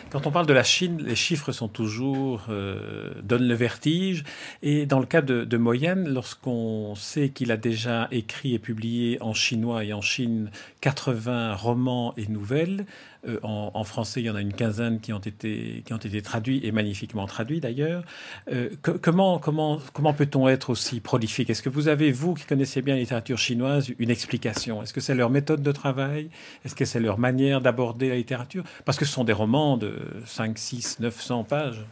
Quand 0.09 0.27
on 0.27 0.31
parle 0.31 0.45
de 0.45 0.53
la 0.53 0.63
Chine, 0.63 1.01
les 1.01 1.15
chiffres 1.15 1.51
sont 1.51 1.69
toujours 1.69 2.43
euh, 2.49 3.13
donnent 3.23 3.47
le 3.47 3.55
vertige. 3.55 4.23
Et 4.61 4.85
dans 4.85 4.99
le 4.99 5.05
cas 5.05 5.21
de, 5.21 5.43
de 5.43 5.57
lorsqu'on 6.07 6.93
sait 6.95 7.29
qu'il 7.29 7.51
a 7.51 7.57
déjà 7.57 8.09
écrit 8.11 8.53
et 8.53 8.59
publié 8.59 9.17
en 9.21 9.33
chinois 9.33 9.83
et 9.85 9.93
en 9.93 10.01
Chine 10.01 10.51
80 10.81 11.55
romans 11.55 12.13
et 12.17 12.27
nouvelles, 12.27 12.85
euh, 13.27 13.39
en, 13.43 13.83
français, 13.83 14.21
il 14.21 14.25
y 14.25 14.29
en 14.29 14.35
a 14.35 14.41
une 14.41 14.53
quinzaine 14.53 14.99
qui 14.99 15.13
ont 15.13 15.19
été, 15.19 15.83
qui 15.85 15.93
ont 15.93 15.97
été 15.97 16.21
traduits 16.21 16.61
et 16.63 16.71
magnifiquement 16.71 17.25
traduits 17.25 17.59
d'ailleurs. 17.59 18.03
Euh, 18.51 18.69
comment 19.01 19.39
comment, 19.39 19.79
comment 19.93 20.13
peut-on 20.13 20.47
être 20.47 20.69
aussi 20.69 20.99
prolifique? 20.99 21.49
Est-ce 21.49 21.61
que 21.61 21.69
vous 21.69 21.87
avez, 21.87 22.11
vous 22.11 22.33
qui 22.33 22.45
connaissez 22.45 22.81
bien 22.81 22.95
la 22.95 23.01
littérature 23.01 23.37
chinoise, 23.37 23.91
une 23.99 24.09
explication? 24.09 24.83
Est-ce 24.83 24.93
que 24.93 25.01
c'est 25.01 25.15
leur 25.15 25.29
méthode 25.29 25.63
de 25.63 25.71
travail? 25.71 26.29
Est-ce 26.65 26.75
que 26.75 26.85
c'est 26.85 26.99
leur 26.99 27.17
manière 27.17 27.61
d'aborder 27.61 28.09
la 28.09 28.15
littérature? 28.15 28.63
Parce 28.85 28.97
que 28.97 29.05
ce 29.05 29.13
sont 29.13 29.23
des 29.23 29.33
romans 29.33 29.77
de 29.77 29.95
5, 30.25 30.57
6, 30.57 30.99
900 30.99 31.43
pages. 31.45 31.85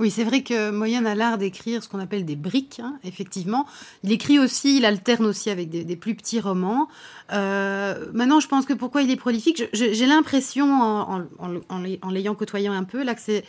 Oui, 0.00 0.10
c'est 0.10 0.24
vrai 0.24 0.42
que 0.42 0.70
Moyen 0.70 1.04
a 1.06 1.14
l'art 1.14 1.38
d'écrire 1.38 1.82
ce 1.82 1.88
qu'on 1.88 1.98
appelle 1.98 2.24
des 2.24 2.36
briques, 2.36 2.80
hein, 2.82 2.98
effectivement. 3.02 3.66
Il 4.04 4.12
écrit 4.12 4.38
aussi, 4.38 4.76
il 4.76 4.84
alterne 4.84 5.26
aussi 5.26 5.50
avec 5.50 5.70
des, 5.70 5.96
plus 5.96 6.14
petits 6.14 6.38
romans. 6.38 6.88
Euh, 7.32 8.06
maintenant, 8.12 8.38
je 8.38 8.46
pense 8.46 8.64
que 8.64 8.74
pourquoi 8.74 9.02
il 9.02 9.10
est 9.10 9.16
prolifique, 9.16 9.64
j'ai 9.72 10.06
l'impression, 10.06 10.66
en, 10.70 11.24
en 11.40 12.10
l'ayant 12.10 12.34
côtoyant 12.34 12.72
un 12.72 12.84
peu, 12.84 13.02
là, 13.02 13.14
que 13.14 13.20
c'est 13.20 13.44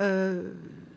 euh, 0.00 0.52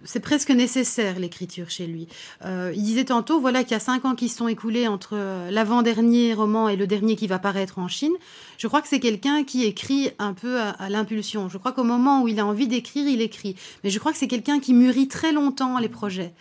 c'est 0.05 0.19
presque 0.19 0.50
nécessaire 0.50 1.17
l'écriture 1.19 1.69
chez 1.69 1.88
lui. 1.88 2.07
Euh, 2.45 2.74
il 2.75 2.83
disait 2.83 3.05
tantôt, 3.05 3.39
voilà, 3.39 3.63
qu'il 3.63 3.72
y 3.72 3.75
a 3.75 3.79
cinq 3.79 4.05
ans 4.05 4.15
qui 4.15 4.29
sont 4.29 4.48
écoulés 4.48 4.88
entre 4.88 5.13
euh, 5.13 5.50
l'avant-dernier 5.50 6.33
roman 6.33 6.67
et 6.67 6.75
le 6.75 6.88
dernier 6.88 7.15
qui 7.15 7.27
va 7.27 7.39
paraître 7.39 7.79
en 7.79 7.88
Chine. 7.88 8.12
Je 8.57 8.67
crois 8.67 8.81
que 8.81 8.88
c'est 8.88 9.00
quelqu'un 9.00 9.43
qui 9.43 9.63
écrit 9.63 10.12
un 10.19 10.33
peu 10.33 10.60
à, 10.60 10.89
l'impulsion. 10.89 11.50
Je 11.50 11.57
crois 11.57 11.72
qu'au 11.72 11.83
moment 11.83 12.22
où 12.22 12.27
il 12.27 12.39
a 12.39 12.45
envie 12.45 12.67
d'écrire, 12.67 13.07
il 13.07 13.22
écrit. 13.22 13.55
Mais 13.83 13.89
je 13.89 14.00
crois 14.00 14.12
que 14.12 14.17
c'est 14.17 14.27
quelqu'un 14.27 14.60
qui 14.60 14.74
mûrit 14.74 15.07
très 15.07 15.31
longtemps 15.31 15.79
les 15.79 15.89
projets. 15.89 16.33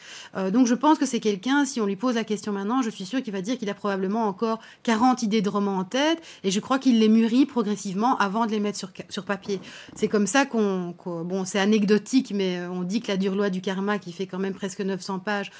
donc 0.52 0.66
je 0.66 0.74
pense 0.74 0.98
que 0.98 1.06
c'est 1.06 1.20
quelqu'un, 1.20 1.64
si 1.64 1.80
on 1.80 1.86
lui 1.86 1.96
pose 1.96 2.14
la 2.14 2.24
question 2.24 2.52
maintenant, 2.52 2.82
je 2.82 2.90
suis 2.90 3.04
sûre 3.04 3.22
qu'il 3.22 3.32
va 3.32 3.40
dire 3.40 3.58
qu'il 3.58 3.68
a 3.70 3.74
probablement 3.74 4.26
encore 4.26 4.60
40 4.84 5.22
idées 5.22 5.42
de 5.42 5.48
romans 5.48 5.78
en 5.78 5.84
tête. 5.84 6.22
Et 6.44 6.50
je 6.50 6.60
crois 6.60 6.78
qu'il 6.78 7.00
les 7.00 7.08
mûrit 7.08 7.46
progressivement 7.46 8.16
avant 8.18 8.46
de 8.46 8.52
les 8.52 8.60
mettre 8.60 8.78
sur 8.78 9.24
papier. 9.24 9.60
C'est 9.96 10.08
comme 10.08 10.26
ça 10.26 10.46
qu'on... 10.46 10.94
bon, 11.04 11.44
c'est 11.44 11.58
anecdotique, 11.58 12.32
mais 12.34 12.51
euh, 12.58 12.68
on 12.70 12.82
dit 12.82 13.00
que 13.00 13.08
la 13.08 13.16
dure 13.16 13.34
loi 13.34 13.50
du 13.50 13.60
karma, 13.60 13.98
qui 13.98 14.12
fait 14.12 14.26
quand 14.26 14.38
même 14.38 14.54
presque 14.54 14.80
900 14.80 15.18
pages, 15.18 15.50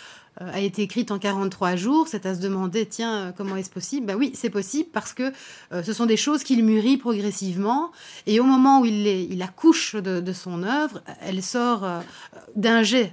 euh, 0.40 0.50
a 0.52 0.60
été 0.60 0.82
écrite 0.82 1.10
en 1.10 1.18
43 1.18 1.76
jours. 1.76 2.08
C'est 2.08 2.26
à 2.26 2.34
se 2.34 2.40
demander, 2.40 2.86
tiens, 2.86 3.14
euh, 3.14 3.32
comment 3.36 3.56
est-ce 3.56 3.70
possible? 3.70 4.06
Ben 4.06 4.16
oui, 4.16 4.32
c'est 4.34 4.50
possible 4.50 4.88
parce 4.92 5.12
que 5.12 5.32
ce 5.70 5.92
sont 5.92 6.06
des 6.06 6.16
choses 6.16 6.42
qu'il 6.42 6.64
mûrit 6.64 6.96
progressivement. 6.96 7.92
Et 8.26 8.40
au 8.40 8.44
moment 8.44 8.80
où 8.80 8.86
il, 8.86 9.06
il 9.06 9.42
accouche 9.42 9.96
de, 9.96 10.32
son 10.32 10.62
œuvre, 10.62 11.02
elle 11.20 11.42
sort 11.42 11.86
d'un 12.56 12.82
jet. 12.82 13.12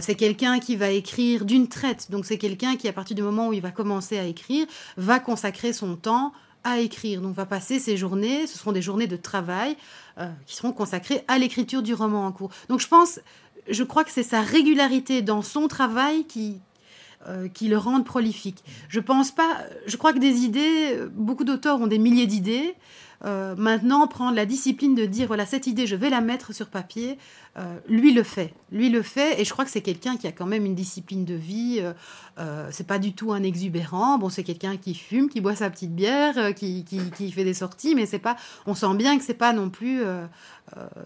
c'est 0.00 0.14
quelqu'un 0.14 0.58
qui 0.58 0.76
va 0.76 0.90
écrire 0.90 1.44
d'une 1.44 1.68
traite. 1.68 2.10
Donc 2.10 2.26
c'est 2.26 2.38
quelqu'un 2.38 2.76
qui, 2.76 2.88
à 2.88 2.92
partir 2.92 3.16
du 3.16 3.22
moment 3.22 3.48
où 3.48 3.52
il 3.52 3.62
va 3.62 3.70
commencer 3.70 4.18
à 4.18 4.24
écrire, 4.24 4.66
va 4.96 5.18
consacrer 5.18 5.72
son 5.72 5.96
temps 5.96 6.32
à 6.64 6.78
écrire. 6.78 7.20
Donc 7.20 7.34
va 7.34 7.46
passer 7.46 7.78
ses 7.78 7.96
journées, 7.96 8.46
ce 8.46 8.58
seront 8.58 8.72
des 8.72 8.82
journées 8.82 9.06
de 9.06 9.16
travail 9.16 9.76
euh, 10.18 10.30
qui 10.46 10.56
seront 10.56 10.72
consacrées 10.72 11.24
à 11.28 11.38
l'écriture 11.38 11.82
du 11.82 11.94
roman 11.94 12.26
en 12.26 12.32
cours. 12.32 12.50
Donc 12.68 12.80
je 12.80 12.88
pense, 12.88 13.20
je 13.68 13.82
crois 13.82 14.04
que 14.04 14.10
c'est 14.10 14.22
sa 14.22 14.42
régularité 14.42 15.22
dans 15.22 15.42
son 15.42 15.68
travail 15.68 16.24
qui, 16.24 16.58
euh, 17.28 17.48
qui 17.48 17.68
le 17.68 17.78
rendent 17.78 18.04
prolifique. 18.04 18.62
Je 18.88 19.00
pense 19.00 19.30
pas, 19.30 19.58
je 19.86 19.96
crois 19.96 20.12
que 20.12 20.18
des 20.18 20.40
idées, 20.40 20.98
beaucoup 21.12 21.44
d'auteurs 21.44 21.80
ont 21.80 21.86
des 21.86 21.98
milliers 21.98 22.26
d'idées. 22.26 22.74
Euh, 23.26 23.54
maintenant 23.54 24.06
prendre 24.06 24.34
la 24.34 24.46
discipline 24.46 24.94
de 24.94 25.04
dire 25.04 25.26
voilà 25.26 25.44
cette 25.44 25.66
idée 25.66 25.86
je 25.86 25.94
vais 25.94 26.08
la 26.08 26.22
mettre 26.22 26.54
sur 26.54 26.68
papier 26.68 27.18
euh, 27.58 27.76
lui 27.86 28.14
le 28.14 28.22
fait. 28.22 28.54
Lui 28.72 28.88
le 28.88 29.02
fait 29.02 29.38
et 29.38 29.44
je 29.44 29.52
crois 29.52 29.66
que 29.66 29.70
c'est 29.70 29.82
quelqu'un 29.82 30.16
qui 30.16 30.26
a 30.26 30.32
quand 30.32 30.46
même 30.46 30.64
une 30.64 30.74
discipline 30.74 31.26
de 31.26 31.34
vie 31.34 31.82
euh, 32.38 32.68
c'est 32.70 32.86
pas 32.86 32.98
du 32.98 33.12
tout 33.12 33.32
un 33.32 33.42
exubérant. 33.42 34.16
Bon 34.16 34.30
c'est 34.30 34.42
quelqu'un 34.42 34.78
qui 34.78 34.94
fume 34.94 35.28
qui 35.28 35.42
boit 35.42 35.54
sa 35.54 35.68
petite 35.68 35.94
bière 35.94 36.54
qui, 36.54 36.84
qui, 36.84 37.30
fait 37.30 37.44
des 37.44 37.52
sorties 37.52 37.94
mais 37.94 38.06
c'est 38.06 38.18
pas 38.18 38.36
on 38.66 38.74
sent 38.74 38.94
bien 38.94 39.18
que 39.18 39.24
c'est 39.24 39.34
pas 39.34 39.52
non 39.52 39.68
plus 39.68 40.02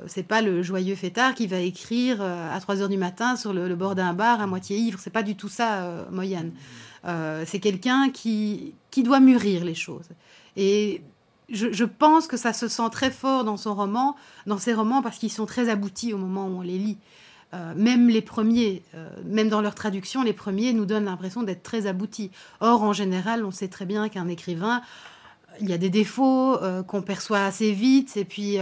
c'est 0.06 0.22
pas 0.22 0.40
le 0.40 0.62
joyeux 0.62 0.94
fêtard 0.94 1.34
qui 1.34 1.48
va 1.48 1.58
écrire 1.58 2.22
à 2.22 2.60
3 2.60 2.82
heures 2.82 2.88
du 2.88 2.98
matin 2.98 3.34
sur 3.34 3.52
le, 3.52 3.74
bord 3.74 3.96
d'un 3.96 4.12
bar 4.12 4.40
à 4.40 4.46
moitié 4.46 4.76
ivre. 4.76 5.00
C'est 5.00 5.10
pas 5.10 5.24
du 5.24 5.34
tout 5.34 5.48
ça 5.48 6.06
Moyane. 6.12 6.52
C'est 7.44 7.60
quelqu'un 7.60 8.10
qui, 8.10 8.74
qui 8.92 9.02
doit 9.02 9.20
mûrir 9.20 9.64
les 9.64 9.74
choses. 9.74 10.08
Et 10.56 11.02
je, 11.50 11.84
pense 11.84 12.26
que 12.26 12.36
ça 12.36 12.52
se 12.52 12.68
sent 12.68 12.88
très 12.90 13.10
fort 13.10 13.44
dans 13.44 13.56
son 13.56 13.74
roman, 13.74 14.16
dans 14.46 14.58
ses 14.58 14.74
romans, 14.74 15.02
parce 15.02 15.18
qu'ils 15.18 15.32
sont 15.32 15.46
très 15.46 15.68
aboutis 15.68 16.12
au 16.12 16.18
moment 16.18 16.46
où 16.46 16.58
on 16.58 16.62
les 16.62 16.78
lit. 16.78 16.98
Euh, 17.52 17.72
même 17.76 18.08
les 18.08 18.22
premiers, 18.22 18.82
euh, 18.94 19.08
même 19.24 19.48
dans 19.48 19.60
leur 19.60 19.74
traduction, 19.74 20.22
les 20.22 20.32
premiers 20.32 20.72
nous 20.72 20.86
donnent 20.86 21.04
l'impression 21.04 21.42
d'être 21.42 21.62
très 21.62 21.86
aboutis. 21.86 22.30
Or, 22.60 22.82
en 22.82 22.92
général, 22.92 23.44
on 23.44 23.50
sait 23.50 23.68
très 23.68 23.84
bien 23.84 24.08
qu'un 24.08 24.28
écrivain, 24.28 24.80
il 25.60 25.68
y 25.68 25.72
a 25.72 25.78
des 25.78 25.90
défauts 25.90 26.60
euh, 26.62 26.82
qu'on 26.82 27.02
perçoit 27.02 27.44
assez 27.44 27.72
vite, 27.72 28.16
et 28.16 28.24
puis 28.24 28.58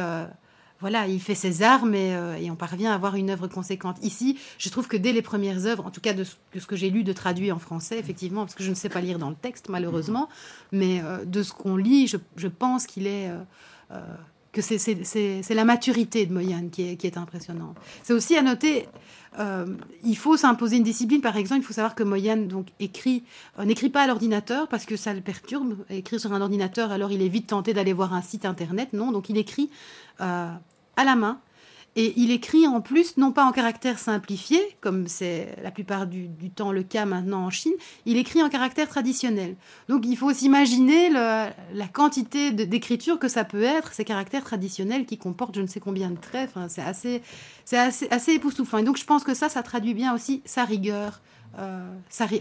voilà, 0.83 1.07
il 1.07 1.21
fait 1.21 1.37
ses 1.37 1.63
armes 1.63 1.95
euh, 1.95 2.35
et, 2.35 2.51
on 2.51 2.57
parvient 2.57 2.91
à 2.91 2.97
avoir 2.97 3.15
une 3.15 3.31
œuvre 3.31 3.47
conséquente. 3.47 3.99
Ici, 4.03 4.37
je 4.59 4.69
trouve 4.69 4.89
que 4.89 4.97
dès 4.97 5.13
les 5.13 5.23
premières 5.23 5.65
œuvres, 5.65 5.87
en 5.87 5.93
tout 5.93 6.01
cas 6.01 6.13
de 6.13 6.25
ce, 6.25 6.67
que 6.67 6.75
j'ai 6.75 6.91
lu 6.91 7.05
de 7.05 7.13
traduit 7.13 7.53
en 7.53 7.61
français, 7.61 8.01
effectivement, 8.01 8.41
parce 8.41 8.57
que 8.57 8.65
je 8.65 8.71
ne 8.71 8.75
sais 8.75 8.89
pas 8.89 9.01
lire 9.01 9.21
dans 9.21 9.31
le 9.31 9.37
texte 9.37 9.69
malheureusement, 9.69 10.29
mais 10.73 11.01
euh, 11.01 11.25
de 11.25 11.45
ce 11.45 11.53
qu'on 11.53 11.77
lit, 11.77 12.09
je, 12.09 12.49
pense 12.49 12.89
qu'il 12.89 13.07
est 13.07 13.31
euh, 13.31 14.01
que 14.51 14.61
c'est 14.61 15.55
la 15.55 15.65
maturité 15.65 16.27
de 16.27 16.33
Moyane 16.33 16.71
qui 16.71 16.83
est, 16.91 16.97
qui 16.97 17.07
est 17.07 17.17
impressionnante. 17.17 17.77
C'est 18.03 18.13
aussi 18.13 18.37
à 18.37 18.43
noter, 18.43 18.89
il 20.05 20.17
faut 20.17 20.37
s'imposer 20.37 20.79
une 20.79 20.83
discipline. 20.83 21.21
Par 21.21 21.37
exemple, 21.37 21.61
il 21.61 21.65
faut 21.65 21.73
savoir 21.73 21.95
que 21.95 22.03
Moyane 22.03 22.49
donc 22.49 22.67
écrit, 22.81 23.23
n'écrit 23.65 23.89
pas 23.89 24.03
à 24.03 24.07
l'ordinateur 24.09 24.67
parce 24.67 24.85
que 24.85 24.97
ça 24.97 25.15
le 25.15 25.21
perturbe. 25.21 25.77
Écrire 25.91 26.21
sur 26.21 26.33
un 26.33 26.41
ordinateur, 26.41 26.91
alors 26.91 27.13
il 27.13 27.23
est 27.23 27.29
vite 27.29 27.47
tenté 27.47 27.73
d'aller 27.73 27.93
voir 27.93 28.13
un 28.15 28.21
site 28.21 28.45
internet. 28.45 28.93
Non, 28.93 29.13
donc 29.13 29.31
il 29.31 29.39
écrit 29.39 29.71
à 30.97 31.05
la 31.05 31.17
main. 31.17 31.41
Et 31.95 32.15
il 32.17 32.31
écrit 32.31 32.67
en 32.67 32.81
plus, 32.81 33.19
non 33.19 33.33
pas 33.33 33.45
en 33.45 33.53
caractère 33.53 33.99
simplifié, 33.99 34.59
comme 34.81 35.09
c'est 35.09 35.55
la 35.63 35.71
plupart 35.71 36.07
du, 36.07 36.31
temps 36.55 36.73
le 36.73 36.83
cas 36.83 37.05
maintenant 37.05 37.45
en 37.45 37.51
Chine, 37.51 37.75
il 38.07 38.17
écrit 38.17 38.43
en 38.43 38.49
caractère 38.49 38.89
traditionnel. 38.89 39.57
Donc 39.91 40.07
il 40.07 40.17
faut 40.17 40.33
s'imaginer 40.33 41.11
la 41.11 41.53
quantité 41.93 42.51
d'écriture 42.51 43.19
que 43.19 43.29
ça 43.29 43.45
peut 43.45 43.63
être, 43.63 43.93
ces 43.93 44.07
caractères 44.07 44.45
traditionnels 44.45 45.05
qui 45.05 45.19
comportent 45.19 45.57
je 45.57 45.61
ne 45.61 45.67
sais 45.67 45.81
combien 45.81 46.09
de 46.09 46.17
traits. 46.17 46.49
Enfin, 46.49 46.69
c'est 46.71 46.81
assez, 46.81 47.21
assez, 47.71 48.09
assez, 48.11 48.33
époustouflant. 48.33 48.79
Et 48.79 48.85
donc 48.85 48.97
je 48.97 49.05
pense 49.05 49.23
que 49.23 49.35
ça, 49.35 49.51
ça 49.51 49.63
traduit 49.63 49.93
bien 49.93 50.15
aussi 50.15 50.41
sa 50.47 50.65
rigueur, 50.65 51.21
euh, 51.59 51.87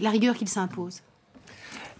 la 0.00 0.10
rigueur 0.10 0.34
qu'il 0.34 0.48
s'impose. 0.48 1.02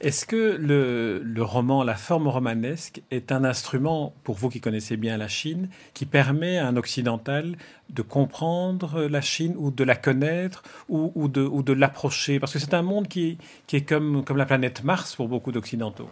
Est-ce 0.02 0.26
que 0.26 0.56
le, 0.58 1.42
roman, 1.44 1.84
la 1.84 1.94
forme 1.94 2.26
romanesque, 2.26 3.02
est 3.12 3.30
un 3.30 3.44
instrument, 3.44 4.12
pour 4.24 4.34
vous 4.34 4.48
qui 4.48 4.60
connaissez 4.60 4.96
bien 4.96 5.16
la 5.16 5.28
Chine, 5.28 5.68
qui 5.94 6.06
permet 6.06 6.58
à 6.58 6.66
un 6.66 6.76
occidental 6.76 7.56
de 7.88 8.02
comprendre 8.02 9.02
la 9.02 9.20
Chine 9.20 9.54
ou 9.56 9.70
de 9.70 9.84
la 9.84 9.94
connaître 9.94 10.64
ou, 10.88 11.28
de, 11.28 11.72
l'approcher? 11.72 12.40
Parce 12.40 12.52
que 12.52 12.58
c'est 12.58 12.74
un 12.74 12.82
monde 12.82 13.06
qui, 13.06 13.38
qui 13.68 13.76
est 13.76 13.88
comme, 13.88 14.24
comme 14.24 14.38
la 14.38 14.46
planète 14.46 14.82
Mars 14.82 15.14
pour 15.14 15.28
beaucoup 15.28 15.52
d'occidentaux. 15.52 16.10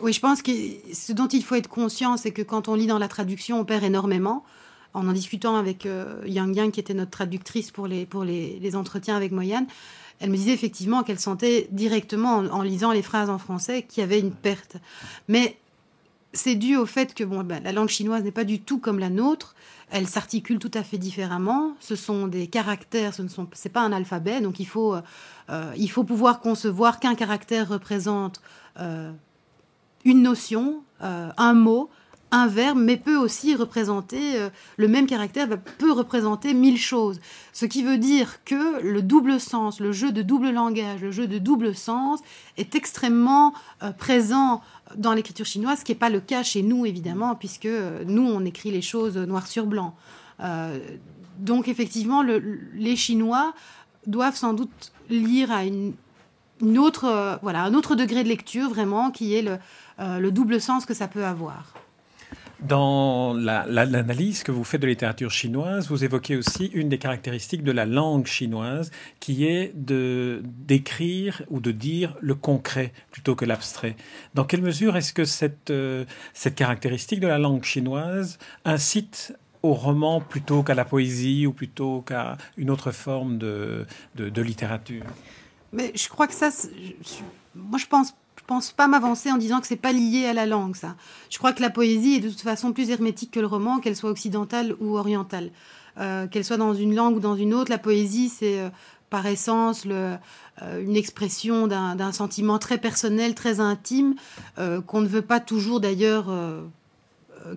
Oui, 0.00 0.14
je 0.14 0.20
pense 0.20 0.40
que 0.40 0.50
ce 0.94 1.12
dont 1.12 1.28
il 1.28 1.44
faut 1.44 1.54
être 1.54 1.68
conscient, 1.68 2.16
c'est 2.16 2.32
que 2.32 2.42
quand 2.42 2.66
on 2.68 2.74
lit 2.74 2.86
dans 2.86 2.98
la 2.98 3.08
traduction, 3.08 3.60
on 3.60 3.66
perd 3.66 3.84
énormément. 3.84 4.42
En 4.94 5.08
en 5.08 5.12
discutant 5.12 5.56
avec 5.56 5.86
euh, 5.86 6.22
Yang 6.26 6.56
Yang, 6.56 6.70
qui 6.72 6.80
était 6.80 6.94
notre 6.94 7.10
traductrice 7.10 7.70
pour 7.70 7.86
les, 7.86 8.04
pour 8.04 8.24
les, 8.24 8.76
entretiens 8.76 9.16
avec 9.16 9.32
Moyane, 9.32 9.66
elle 10.20 10.30
me 10.30 10.36
disait 10.36 10.52
effectivement 10.52 11.02
qu'elle 11.02 11.18
sentait 11.18 11.68
directement 11.70 12.36
en, 12.36 12.62
lisant 12.62 12.92
les 12.92 13.02
phrases 13.02 13.30
en 13.30 13.38
français 13.38 13.82
qu'il 13.82 14.02
y 14.02 14.04
avait 14.04 14.20
une 14.20 14.32
perte. 14.32 14.76
Mais 15.28 15.56
c'est 16.34 16.54
dû 16.54 16.76
au 16.76 16.86
fait 16.86 17.14
que 17.14 17.24
bon, 17.24 17.42
ben, 17.42 17.62
la 17.62 17.72
langue 17.72 17.88
chinoise 17.88 18.22
n'est 18.22 18.32
pas 18.32 18.44
du 18.44 18.60
tout 18.60 18.78
comme 18.78 18.98
la 18.98 19.10
nôtre. 19.10 19.54
Elle 19.90 20.06
s'articule 20.06 20.58
tout 20.58 20.70
à 20.74 20.82
fait 20.82 20.98
différemment. 20.98 21.74
Ce 21.80 21.96
sont 21.96 22.26
des 22.26 22.46
caractères, 22.46 23.14
ce 23.14 23.22
ne 23.22 23.28
sont, 23.28 23.48
c'est 23.52 23.72
pas 23.72 23.82
un 23.82 23.92
alphabet, 23.92 24.40
donc 24.40 24.60
il 24.60 24.66
faut, 24.66 24.94
euh, 25.50 25.72
il 25.76 25.90
faut 25.90 26.04
pouvoir 26.04 26.40
concevoir 26.40 27.00
qu'un 27.00 27.14
caractère 27.14 27.68
représente 27.68 28.40
euh, 28.78 29.10
une 30.04 30.22
notion, 30.22 30.82
un 31.00 31.54
mot, 31.54 31.90
un 32.32 32.46
verbe, 32.46 32.78
mais 32.78 32.96
peut 32.96 33.16
aussi 33.16 33.54
représenter, 33.54 34.40
euh, 34.40 34.48
le 34.78 34.88
même 34.88 35.06
caractère 35.06 35.46
peut 35.78 35.92
représenter 35.92 36.54
mille 36.54 36.78
choses. 36.78 37.20
Ce 37.52 37.66
qui 37.66 37.84
veut 37.84 37.98
dire 37.98 38.42
que 38.44 38.82
le 38.82 39.02
double 39.02 39.38
sens, 39.38 39.80
le 39.80 39.92
jeu 39.92 40.12
de 40.12 40.22
double 40.22 40.50
langage, 40.50 41.02
le 41.02 41.12
jeu 41.12 41.26
de 41.26 41.36
double 41.36 41.74
sens 41.74 42.20
est 42.56 42.74
extrêmement 42.74 43.52
euh, 43.82 43.92
présent 43.92 44.62
dans 44.96 45.12
l'écriture 45.12 45.44
chinoise, 45.44 45.80
ce 45.80 45.84
qui 45.84 45.92
n'est 45.92 45.98
pas 45.98 46.08
le 46.08 46.20
cas 46.20 46.42
chez 46.42 46.62
nous, 46.62 46.86
évidemment, 46.86 47.34
puisque 47.34 47.66
euh, 47.66 48.02
nous, 48.06 48.26
on 48.26 48.44
écrit 48.46 48.70
les 48.70 48.82
choses 48.82 49.16
noir 49.18 49.46
sur 49.46 49.66
blanc. 49.66 49.94
donc, 51.38 51.68
effectivement, 51.68 52.22
les 52.22 52.96
Chinois 52.96 53.52
doivent 54.06 54.36
sans 54.36 54.54
doute 54.54 54.92
lire 55.10 55.52
à 55.52 55.64
une, 55.64 55.94
autre, 56.78 57.38
voilà, 57.42 57.62
un 57.62 57.74
autre 57.74 57.94
degré 57.94 58.24
de 58.24 58.28
lecture, 58.28 58.70
vraiment, 58.70 59.10
qui 59.10 59.34
est 59.34 59.44
le 59.98 60.30
double 60.30 60.60
sens 60.60 60.84
que 60.86 60.94
ça 60.94 61.06
peut 61.06 61.24
avoir. 61.24 61.74
Dans 62.68 63.34
l'analyse 63.34 64.44
que 64.44 64.52
vous 64.52 64.62
faites 64.62 64.80
de 64.80 64.86
littérature 64.86 65.32
chinoise, 65.32 65.88
vous 65.88 66.04
évoquez 66.04 66.36
aussi 66.36 66.66
une 66.66 66.88
des 66.88 66.98
caractéristiques 66.98 67.64
de 67.64 67.72
la 67.72 67.86
langue 67.86 68.26
chinoise, 68.26 68.92
qui 69.18 69.46
est 69.46 69.72
de 69.74 70.42
d'écrire 70.44 71.42
ou 71.50 71.60
de 71.60 71.72
dire 71.72 72.16
le 72.20 72.36
concret 72.36 72.92
plutôt 73.10 73.34
que 73.34 73.44
l'abstrait. 73.44 73.96
Dans 74.34 74.44
quelle 74.44 74.62
mesure 74.62 74.96
est-ce 74.96 75.12
que 75.12 75.24
cette, 75.24 75.70
euh, 75.70 76.04
caractéristique 76.54 77.18
de 77.18 77.26
la 77.26 77.38
langue 77.38 77.64
chinoise 77.64 78.38
incite 78.64 79.36
au 79.62 79.74
roman 79.74 80.20
plutôt 80.20 80.62
qu'à 80.62 80.74
la 80.74 80.84
poésie 80.84 81.46
ou 81.46 81.52
plutôt 81.52 82.02
qu'à 82.02 82.36
une 82.56 82.70
autre 82.70 82.92
forme 82.92 83.38
de, 83.38 83.86
littérature? 84.16 85.04
Mais 85.72 85.90
je 85.96 86.08
crois 86.08 86.28
que 86.28 86.34
ça, 86.34 86.50
moi 87.56 87.78
je 87.78 87.86
pense 87.86 88.14
pense 88.52 88.70
pas 88.70 88.86
m'avancer 88.86 89.30
en 89.30 89.38
disant 89.38 89.62
que 89.62 89.66
c'est 89.66 89.76
pas 89.76 89.92
lié 89.92 90.26
à 90.26 90.34
la 90.34 90.44
langue, 90.44 90.76
ça. 90.76 90.94
Je 91.30 91.38
crois 91.38 91.54
que 91.54 91.62
la 91.62 91.70
poésie 91.70 92.16
est 92.16 92.20
de 92.20 92.28
toute 92.28 92.42
façon 92.42 92.72
plus 92.72 92.90
hermétique 92.90 93.30
que 93.30 93.40
le 93.40 93.46
roman, 93.46 93.78
qu'elle 93.78 93.96
soit 93.96 94.10
occidentale 94.10 94.76
ou 94.78 94.98
orientale. 94.98 95.50
Euh, 95.98 96.26
qu'elle 96.26 96.44
soit 96.44 96.58
dans 96.58 96.74
une 96.74 96.94
langue 96.94 97.16
ou 97.16 97.20
dans 97.20 97.34
une 97.34 97.54
autre, 97.54 97.70
la 97.70 97.78
poésie, 97.78 98.28
c'est 98.28 98.58
euh, 98.58 98.68
par 99.08 99.26
essence 99.26 99.84
euh, 99.86 100.16
une 100.60 100.96
expression 100.96 101.66
d'un 101.66 102.12
sentiment 102.12 102.58
très 102.58 102.76
personnel, 102.76 103.34
très 103.34 103.58
intime, 103.60 104.14
qu'on 104.86 105.00
ne 105.00 105.08
veut 105.08 105.22
pas 105.22 105.40
toujours 105.40 105.80
d'ailleurs 105.80 106.26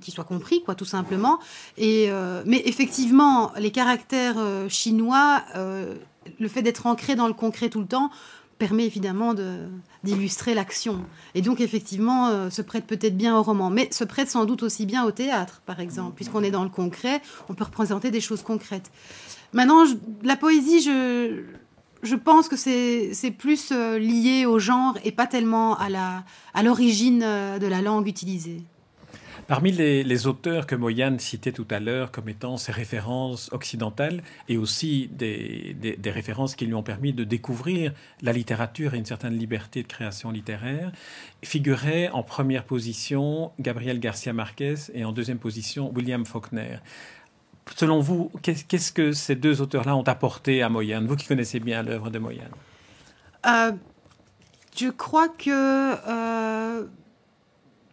qui 0.02 0.12
soit 0.12 0.24
compris, 0.24 0.64
quoi, 0.64 0.76
tout 0.76 0.86
simplement. 0.86 1.40
Et, 1.78 2.10
mais 2.46 2.62
effectivement, 2.66 3.52
les 3.58 3.72
caractères 3.72 4.38
chinois, 4.70 5.44
le 5.56 6.48
fait 6.48 6.62
d'être 6.62 6.88
ancré 6.88 7.16
dans 7.16 7.28
le 7.28 7.34
concret 7.34 7.70
tout 7.70 7.82
le 7.82 7.88
temps, 7.88 8.12
permet 8.58 8.86
évidemment 8.86 9.34
d'illustrer 10.04 10.54
l'action. 10.54 11.06
Et 11.34 11.42
donc, 11.42 11.60
effectivement, 11.60 12.28
euh, 12.28 12.50
se 12.50 12.62
prête 12.62 12.86
peut-être 12.86 13.18
bien 13.18 13.38
au 13.38 13.44
roman, 13.44 13.70
mais 13.70 13.90
se 13.92 14.04
prête 14.04 14.30
sans 14.30 14.46
doute 14.46 14.64
aussi 14.64 14.86
bien 14.86 15.04
au 15.06 15.12
théâtre, 15.12 15.62
par 15.66 15.80
exemple, 15.80 16.14
puisqu'on 16.16 16.44
est 16.44 16.52
dans 16.52 16.64
le 16.64 16.70
concret, 16.70 17.22
on 17.50 17.54
peut 17.54 17.66
représenter 17.66 18.12
des 18.12 18.22
choses 18.22 18.44
concrètes. 18.44 18.92
Maintenant, 19.54 19.84
la 20.24 20.36
poésie, 20.36 20.82
je, 20.82 21.44
je 22.04 22.16
pense 22.16 22.48
que 22.48 22.56
c'est 22.56 23.32
plus 23.38 23.72
euh, 23.72 24.00
lié 24.00 24.46
au 24.46 24.60
genre 24.60 24.98
et 25.04 25.12
pas 25.12 25.28
tellement 25.28 25.78
à 25.78 26.64
l'origine 26.64 27.24
à 27.24 27.28
euh, 27.28 27.60
de 27.60 27.68
la 27.68 27.82
langue 27.82 28.08
utilisée. 28.08 28.62
Parmi 29.48 29.72
les, 29.72 30.28
auteurs 30.28 30.66
que 30.66 30.74
Moyane 30.74 31.20
citait 31.20 31.52
tout 31.52 31.68
à 31.70 31.80
l'heure 31.80 32.12
comme 32.12 32.28
étant 32.30 32.58
ses 32.58 32.72
références 32.72 33.52
occidentales 33.54 34.24
et 34.50 34.58
aussi 34.58 35.08
des, 35.12 35.76
références 36.06 36.56
qui 36.56 36.66
lui 36.66 36.74
ont 36.74 36.82
permis 36.82 37.14
de 37.14 37.24
découvrir 37.24 37.94
la 38.24 38.34
littérature 38.34 38.96
et 38.96 38.98
une 38.98 39.06
certaine 39.06 39.38
liberté 39.38 39.84
de 39.84 39.88
création 39.88 40.32
littéraire, 40.32 40.92
figuraient 41.44 42.10
en 42.10 42.24
première 42.24 42.64
position 42.64 43.52
Gabriel 43.60 44.00
Garcia 44.00 44.34
Marquez 44.34 44.76
et 44.96 45.06
en 45.06 45.12
deuxième 45.12 45.38
position 45.38 45.92
William 45.94 46.26
Faulkner. 46.26 46.78
Selon 47.76 48.00
vous, 48.00 48.32
qu'est-ce 48.42 48.92
que 48.92 49.12
ces 49.12 49.36
deux 49.36 49.62
auteurs-là 49.62 49.96
ont 49.96 50.04
apporté 50.04 50.64
à 50.64 50.70
Moyane, 50.70 51.06
vous 51.06 51.16
qui 51.16 51.28
connaissez 51.28 51.60
bien 51.60 51.84
l'œuvre 51.84 52.10
de 52.10 52.18
Moyane 52.18 52.52
euh, 53.46 53.74
Je 54.76 54.90
crois 54.90 55.30
que... 55.30 55.50
Euh, 55.52 56.86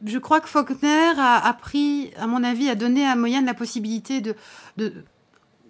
je 0.04 0.18
crois 0.18 0.40
que 0.40 0.48
Faulkner 0.48 1.12
a, 1.18 1.46
appris, 1.46 2.10
à 2.16 2.26
mon 2.26 2.42
avis, 2.44 2.68
a 2.68 2.74
donné 2.74 3.06
à 3.06 3.16
Moyane 3.16 3.46
la 3.46 3.54
possibilité 3.54 4.20
de, 4.20 4.34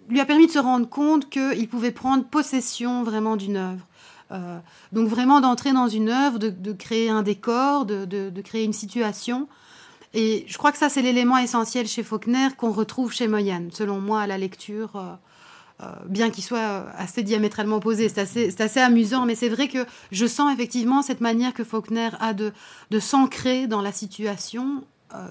lui 0.09 0.19
a 0.19 0.25
permis 0.25 0.47
de 0.47 0.51
se 0.51 0.59
rendre 0.59 0.87
compte 0.87 1.29
qu'il 1.29 1.67
pouvait 1.67 1.91
prendre 1.91 2.25
possession 2.25 3.03
vraiment 3.03 3.35
d'une 3.35 3.57
œuvre. 3.57 3.85
Euh, 4.31 4.59
donc 4.91 5.07
vraiment 5.07 5.41
d'entrer 5.41 5.73
dans 5.73 5.87
une 5.87 6.09
œuvre, 6.09 6.39
de, 6.39 6.73
créer 6.73 7.09
un 7.09 7.21
décor, 7.21 7.85
de, 7.85 8.41
créer 8.41 8.63
une 8.63 8.73
situation. 8.73 9.47
Et 10.13 10.45
je 10.47 10.57
crois 10.57 10.71
que 10.71 10.77
ça, 10.77 10.89
c'est 10.89 11.01
l'élément 11.01 11.37
essentiel 11.37 11.87
chez 11.87 12.03
Faulkner 12.03 12.49
qu'on 12.57 12.71
retrouve 12.71 13.11
chez 13.11 13.27
Moyane, 13.27 13.69
selon 13.71 13.99
moi, 13.99 14.21
à 14.21 14.27
la 14.27 14.37
lecture. 14.37 14.91
Euh, 15.81 15.83
euh, 15.83 15.87
bien 16.07 16.29
qu'il 16.29 16.43
soit 16.43 16.85
assez 16.97 17.23
diamétralement 17.23 17.77
opposé. 17.77 18.07
C'est 18.07 18.21
assez, 18.21 18.61
assez, 18.61 18.79
amusant, 18.79 19.25
mais 19.25 19.35
c'est 19.35 19.49
vrai 19.49 19.67
que 19.67 19.85
je 20.11 20.25
sens 20.25 20.53
effectivement 20.53 21.01
cette 21.01 21.19
manière 21.19 21.53
que 21.53 21.63
Faulkner 21.63 22.09
a 22.19 22.33
de, 22.33 22.51
de 22.91 22.99
s'ancrer 22.99 23.67
dans 23.67 23.81
la 23.81 23.91
situation. 23.91 24.83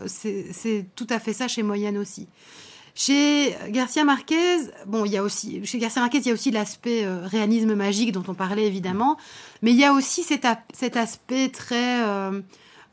c'est 0.07 0.87
tout 0.95 1.07
à 1.11 1.19
fait 1.19 1.33
ça 1.33 1.49
chez 1.49 1.63
Moyane 1.63 1.97
aussi. 1.97 2.29
Chez 2.95 3.57
Garcia 3.71 4.05
Marquez, 4.05 4.59
bon, 4.87 5.07
il 5.07 5.13
y 5.13 5.17
a 5.17 5.23
aussi, 5.23 5.65
chez 5.65 5.79
Garcia 5.79 6.03
Marquez, 6.03 6.19
il 6.19 6.27
y 6.27 6.31
a 6.31 6.35
aussi 6.35 6.51
l'aspect 6.51 7.07
euh, 7.07 7.27
réalisme 7.27 7.75
magique 7.75 8.13
dont 8.13 8.23
on 8.29 8.35
parlait 8.35 8.67
évidemment, 8.67 9.17
mais 9.63 9.71
il 9.71 9.79
y 9.79 9.85
a 9.85 9.95
aussi 9.95 10.23
cet, 10.23 10.45
aspect 10.97 11.49
très, 11.49 12.03
euh, 12.03 12.43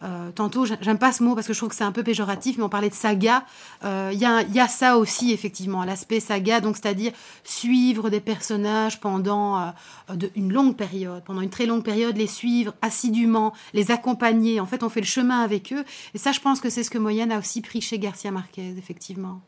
euh, 0.04 0.32
tantôt, 0.32 0.66
j'aime 0.66 0.98
pas 0.98 1.12
ce 1.12 1.24
mot 1.24 1.36
parce 1.36 1.48
que 1.48 1.54
je 1.54 1.60
trouve 1.60 1.70
que 1.70 1.76
c'est 1.76 1.84
un 1.84 1.92
peu 1.92 2.04
péjoratif, 2.04 2.58
mais 2.58 2.64
on 2.64 2.70
parlait 2.70 2.90
de 2.90 2.94
saga. 2.94 3.44
Il 3.84 4.18
y, 4.18 4.26
a, 4.26 4.44
y, 4.44 4.60
a, 4.60 4.68
ça 4.68 4.98
aussi 4.98 5.32
effectivement, 5.32 5.84
l'aspect 5.84 6.20
saga, 6.20 6.62
donc 6.62 6.78
c'est-à-dire 6.78 7.12
suivre 7.44 8.10
des 8.10 8.20
personnages 8.20 9.00
pendant 9.00 9.74
de, 10.14 10.32
une 10.36 10.54
longue 10.54 10.76
période, 10.76 11.24
pendant 11.24 11.42
une 11.42 11.50
très 11.50 11.66
longue 11.66 11.84
période, 11.84 12.18
les 12.18 12.28
suivre 12.28 12.74
assidûment, 12.82 13.54
les 13.74 13.92
accompagner. 13.92 14.60
En 14.60 14.66
fait, 14.66 14.84
on 14.84 14.90
fait 14.90 15.02
le 15.02 15.06
chemin 15.06 15.42
avec 15.42 15.74
eux, 15.74 15.84
et 16.14 16.18
ça, 16.18 16.32
je 16.32 16.40
pense 16.40 16.60
que 16.60 16.70
c'est 16.70 16.84
ce 16.84 16.90
que 16.90 16.98
Moyenne 16.98 17.32
a 17.32 17.40
aussi 17.40 17.62
pris 17.62 17.82
chez 17.82 18.00
Garcia 18.00 18.32
Marquez, 18.32 18.76
effectivement. 18.78 19.42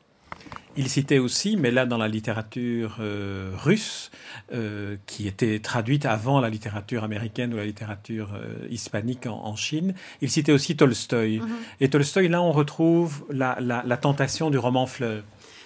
Il 0.77 0.88
citait 0.88 1.19
aussi, 1.19 1.57
mais 1.57 1.69
là 1.69 1.86
dans 1.86 1.98
la 1.98 2.07
littérature 2.07 2.98
euh, 3.01 3.51
russe, 3.57 4.10
euh, 4.53 4.95
qui 5.05 5.27
était 5.27 5.60
traduite 5.60 6.05
avant 6.05 6.39
la 6.39 6.50
littérature 6.50 7.03
américaine 7.03 7.53
ou 7.53 7.57
la 7.57 7.65
littérature 7.65 8.29
euh, 8.36 8.67
hispanique 8.69 9.27
en, 9.27 9.55
Chine, 9.57 9.93
il 10.21 10.31
citait 10.31 10.53
aussi 10.53 10.77
Tolstoï. 10.77 11.39
Mhm. 11.39 11.50
Et 11.81 11.89
Tolstoï, 11.89 12.29
là 12.29 12.41
on 12.41 12.53
retrouve 12.53 13.25
la, 13.29 13.57
la 13.60 13.98
tentation 13.98 14.50
du 14.50 14.57
roman 14.57 14.86
fleuve. 14.86 15.24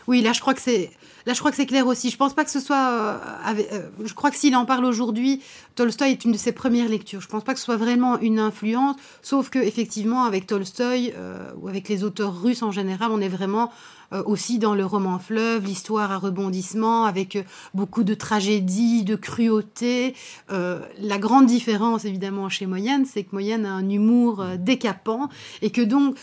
Oui, 0.07 0.21
là 0.21 0.33
je 0.33 0.41
crois 0.41 0.53
que 0.53 0.61
c'est 0.61 0.91
là 1.25 1.33
je 1.33 1.39
crois 1.39 1.51
que 1.51 1.57
c'est 1.57 1.65
clair 1.65 1.87
aussi. 1.87 2.09
Je 2.09 2.17
pense 2.17 2.33
pas 2.33 2.45
que 2.45 2.51
ce 2.51 2.59
soit 2.59 2.89
euh, 2.89 3.17
euh, 3.71 3.89
je 4.03 4.13
crois 4.13 4.29
que 4.29 4.37
s'il 4.37 4.55
en 4.55 4.65
parle 4.65 4.85
aujourd'hui, 4.85 5.41
Tolstoï 5.75 6.11
est 6.11 6.25
une 6.25 6.31
de 6.31 6.37
ses 6.37 6.51
premières 6.51 6.89
lectures. 6.89 7.21
Je 7.21 7.27
pense 7.27 7.43
pas 7.43 7.53
que 7.53 7.59
ce 7.59 7.65
soit 7.65 7.77
vraiment 7.77 8.19
une 8.19 8.39
influence, 8.39 8.95
sauf 9.21 9.49
que 9.49 9.59
effectivement 9.59 10.25
avec 10.25 10.45
Tolstoï 10.45 11.13
euh, 11.15 11.51
ou 11.59 11.67
avec 11.67 11.89
les 11.89 12.03
auteurs 12.03 12.39
russes 12.39 12.61
en 12.61 12.71
général, 12.71 13.11
on 13.11 13.21
est 13.21 13.29
vraiment 13.29 13.71
aussi 14.25 14.59
dans 14.59 14.75
le 14.75 14.85
roman 14.85 15.17
fleuve, 15.17 15.65
l'histoire 15.65 16.11
à 16.11 16.17
rebondissement 16.17 17.05
avec 17.05 17.43
beaucoup 17.73 18.03
de 18.03 18.13
tragédie, 18.13 19.03
de 19.03 19.15
cruauté. 19.15 20.15
la 20.47 21.17
grande 21.17 21.47
différence 21.47 22.05
évidemment 22.05 22.47
chez 22.47 22.67
Moyenne, 22.67 23.05
c'est 23.05 23.23
que 23.23 23.29
Moyenne 23.33 23.65
a 23.65 23.73
un 23.73 23.89
humour 23.89 24.45
décapant 24.59 25.27
et 25.63 25.71
que 25.71 25.81
donc 25.81 26.15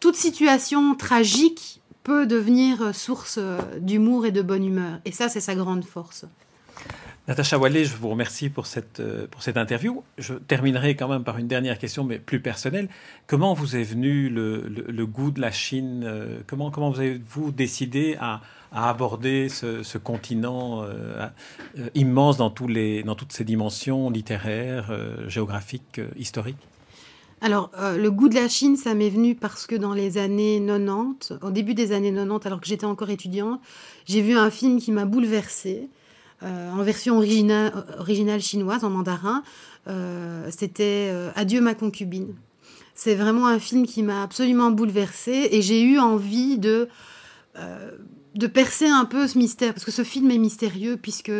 toute 0.00 0.16
situation 0.16 0.96
tragique 0.96 1.80
peut 2.06 2.24
devenir 2.24 2.94
source 2.94 3.40
d'humour 3.80 4.26
et 4.26 4.30
de 4.30 4.40
bonne 4.40 4.64
humeur. 4.64 5.00
Et 5.04 5.10
ça, 5.10 5.28
c'est 5.28 5.40
sa 5.40 5.56
grande 5.56 5.84
force. 5.84 6.24
Natacha 7.26 7.58
Wallet, 7.58 7.84
je 7.84 7.96
vous 7.96 8.08
remercie 8.08 8.48
pour 8.48 8.66
cette, 8.66 9.00
euh, 9.00 9.26
pour 9.28 9.42
cette 9.42 9.56
interview. 9.56 10.04
Je 10.16 10.34
terminerai 10.34 10.94
quand 10.94 11.08
même 11.08 11.24
par 11.24 11.38
une 11.38 11.48
dernière 11.48 11.76
question, 11.76 12.04
mais 12.04 12.20
plus 12.20 12.38
personnelle. 12.38 12.88
Comment 13.26 13.52
vous 13.54 13.74
est 13.74 13.82
venu 13.82 14.28
le, 14.28 14.60
le, 14.68 15.06
goût 15.06 15.32
de 15.32 15.40
la 15.40 15.50
Chine 15.50 16.04
euh, 16.06 16.38
Comment, 16.46 16.70
comment 16.70 16.90
vous 16.90 17.00
avez-vous 17.00 17.50
décidé 17.50 18.16
à, 18.20 18.42
à 18.70 18.88
aborder 18.88 19.48
ce, 19.48 19.98
continent 19.98 20.84
euh, 20.84 21.26
immense 21.96 22.36
dans, 22.36 22.50
tous 22.50 22.68
les, 22.68 23.02
dans 23.02 23.16
toutes 23.16 23.32
ses 23.32 23.42
dimensions 23.42 24.08
littéraires, 24.08 24.96
géographiques, 25.26 26.00
historiques? 26.16 26.64
Alors, 27.40 27.70
euh, 27.78 27.98
le 27.98 28.10
goût 28.10 28.28
de 28.28 28.34
la 28.34 28.48
Chine, 28.48 28.76
ça 28.76 28.94
m'est 28.94 29.10
venu 29.10 29.34
parce 29.34 29.66
que 29.66 29.74
dans 29.74 29.92
les 29.92 30.16
années 30.16 30.62
90, 30.66 31.34
au 31.42 31.50
début 31.50 31.74
des 31.74 31.92
années 31.92 32.12
90, 32.12 32.46
alors 32.46 32.60
que 32.60 32.66
j'étais 32.66 32.86
encore 32.86 33.10
étudiante, 33.10 33.60
j'ai 34.06 34.22
vu 34.22 34.36
un 34.36 34.50
film 34.50 34.80
qui 34.80 34.90
m'a 34.90 35.04
bouleversée, 35.04 35.88
euh, 36.42 36.70
en 36.70 36.82
version 36.82 37.18
originale, 37.18 38.40
chinoise, 38.40 38.84
en 38.84 38.90
mandarin. 38.90 39.42
Euh, 39.86 40.48
c'était 40.50 41.12
Adieu 41.34 41.60
ma 41.60 41.74
concubine. 41.74 42.34
C'est 42.94 43.14
vraiment 43.14 43.46
un 43.46 43.58
film 43.58 43.86
qui 43.86 44.02
m'a 44.02 44.22
absolument 44.22 44.70
bouleversée 44.70 45.48
et 45.50 45.60
j'ai 45.60 45.82
eu 45.82 45.98
envie 45.98 46.56
de, 46.56 46.88
de 48.36 48.46
percer 48.46 48.86
un 48.86 49.04
peu 49.04 49.26
ce 49.26 49.38
mystère, 49.38 49.72
parce 49.72 49.84
que 49.84 49.90
ce 49.90 50.04
film 50.04 50.30
est 50.30 50.38
mystérieux, 50.38 50.96
puisque 50.96 51.32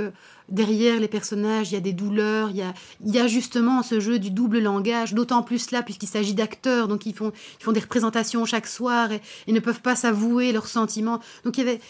derrière 0.49 0.99
les 0.99 1.09
personnages, 1.09 1.71
il 1.71 1.75
y 1.75 1.77
a 1.77 1.81
des 1.81 1.93
douleurs, 1.93 2.51
il 2.51 2.57
y 2.57 2.63
a, 2.63 2.73
il 3.05 3.15
y 3.15 3.19
a 3.19 3.27
justement 3.27 3.83
ce 3.83 4.01
jeu 4.01 4.19
du 4.19 4.31
double 4.31 4.61
langage, 4.61 5.13
d'autant 5.13 5.43
plus 5.43 5.71
là, 5.73 5.83
puisqu'il 5.83 6.09
s'agit 6.09 6.35
d'acteurs, 6.35 6.89
donc 6.89 7.05
ils 7.07 7.15
font, 7.15 7.33
ils 7.61 7.65
font 7.65 7.73
des 7.73 7.81
représentations 7.81 8.45
chaque 8.45 8.67
soir 8.67 9.13
et, 9.13 9.21
et 9.47 9.53
ne 9.53 9.61
peuvent 9.61 9.83
pas 9.83 9.97
s'avouer 9.97 10.53
leurs 10.53 10.69
sentiments. 10.69 11.21
Donc 11.45 11.59
il 11.59 11.65
y 11.65 11.69
avait. 11.69 11.81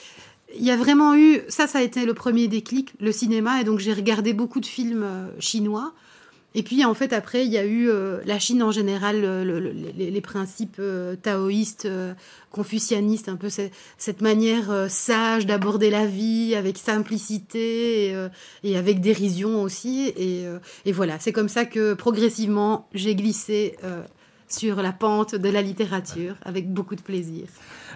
Il 0.57 0.65
y 0.65 0.71
a 0.71 0.77
vraiment 0.77 1.17
eu, 1.17 1.41
ça, 1.49 1.67
ça 1.67 1.79
a 1.79 1.83
été 1.83 2.07
le 2.07 2.15
premier 2.15 2.47
déclic, 2.47 2.93
le 3.01 3.11
cinéma, 3.11 3.61
et 3.61 3.65
donc 3.65 3.81
j'ai 3.81 3.93
regardé 3.93 4.33
beaucoup 4.33 4.61
de 4.61 4.67
films 4.67 5.03
euh, 5.03 5.29
chinois, 5.41 5.93
et 6.55 6.63
puis 6.63 6.85
en 6.85 6.95
fait 6.95 7.13
après 7.13 7.45
il 7.45 7.53
y 7.53 7.59
a 7.59 7.65
eu 7.65 7.89
euh, 7.89 8.21
la 8.25 8.39
Chine 8.39 8.63
en 8.63 8.71
général, 8.71 9.23
les, 9.97 10.21
principes 10.21 10.77
euh, 10.79 11.17
taoïstes, 11.17 11.87
euh, 11.87 12.15
confucianistes, 12.51 13.29
un 13.29 13.37
peu 13.37 13.49
cette, 13.51 14.21
manière 14.23 14.87
sage 14.89 15.47
d'aborder 15.47 15.91
la 15.91 16.07
vie 16.07 16.55
avec 16.55 16.79
simplicité 16.79 18.15
et, 18.65 18.77
avec 18.77 19.01
dérision 19.01 19.63
aussi. 19.63 20.13
Et 20.17 20.93
voilà, 20.93 21.19
c'est 21.21 21.33
comme 21.33 21.51
ça 21.51 21.67
que 21.67 21.93
progressivement 21.93 22.89
j'ai 22.95 23.15
glissé 23.15 23.77
sur 24.49 24.83
la 24.83 24.93
pente 24.93 25.35
de 25.35 25.49
la 25.49 25.63
littérature 25.63 26.37
avec 26.45 26.73
beaucoup 26.73 26.97
de 26.97 27.03
plaisir. 27.03 27.47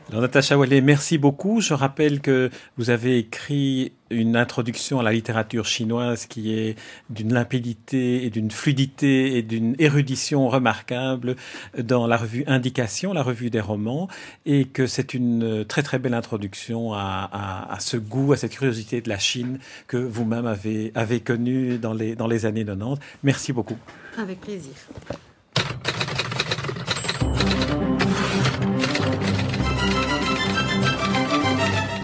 Alors, 0.09 0.23
Natacha 0.23 0.59
Wallet, 0.59 0.81
merci 0.81 1.19
beaucoup. 1.19 1.61
Je 1.61 1.75
rappelle 1.75 2.21
que 2.21 2.51
vous 2.77 2.91
avez 2.91 3.19
écrit 3.19 3.93
une 4.11 4.35
introduction 4.35 4.99
à 4.99 5.05
la 5.05 5.13
littérature 5.13 5.67
chinoise 5.67 6.27
qui 6.27 6.53
est 6.53 6.77
d'une 7.11 7.33
limpidité 7.33 8.25
et 8.25 8.31
d'une 8.31 8.51
fluidité 8.51 9.37
et 9.37 9.43
d'une 9.43 9.77
érudition 9.79 10.49
remarquable 10.49 11.37
dans 11.79 12.09
la 12.09 12.17
revue 12.17 12.43
Indication, 12.49 13.13
la 13.13 13.23
revue 13.23 13.51
des 13.51 13.61
romans, 13.61 14.09
et 14.47 14.65
que 14.65 14.89
c'est 14.89 15.15
une 15.15 15.65
très 15.65 15.85
très 15.85 16.01
belle 16.01 16.15
introduction 16.15 16.93
à, 16.93 17.69
à, 17.71 17.79
ce 17.79 17.97
goût, 17.97 18.33
à 18.33 18.37
cette 18.37 18.53
curiosité 18.53 19.01
de 19.01 19.09
la 19.09 19.19
Chine 19.19 19.59
que 19.87 19.97
vous-même 19.97 20.47
avez, 20.47 20.91
avez 20.97 21.21
connue 21.21 21.79
dans 21.79 21.93
les, 21.93 22.17
dans 22.17 22.27
les 22.27 22.47
années 22.47 22.65
90. 22.65 23.01
Merci 23.23 23.53
beaucoup. 23.53 23.79
Avec 24.19 24.41
plaisir. 24.41 24.73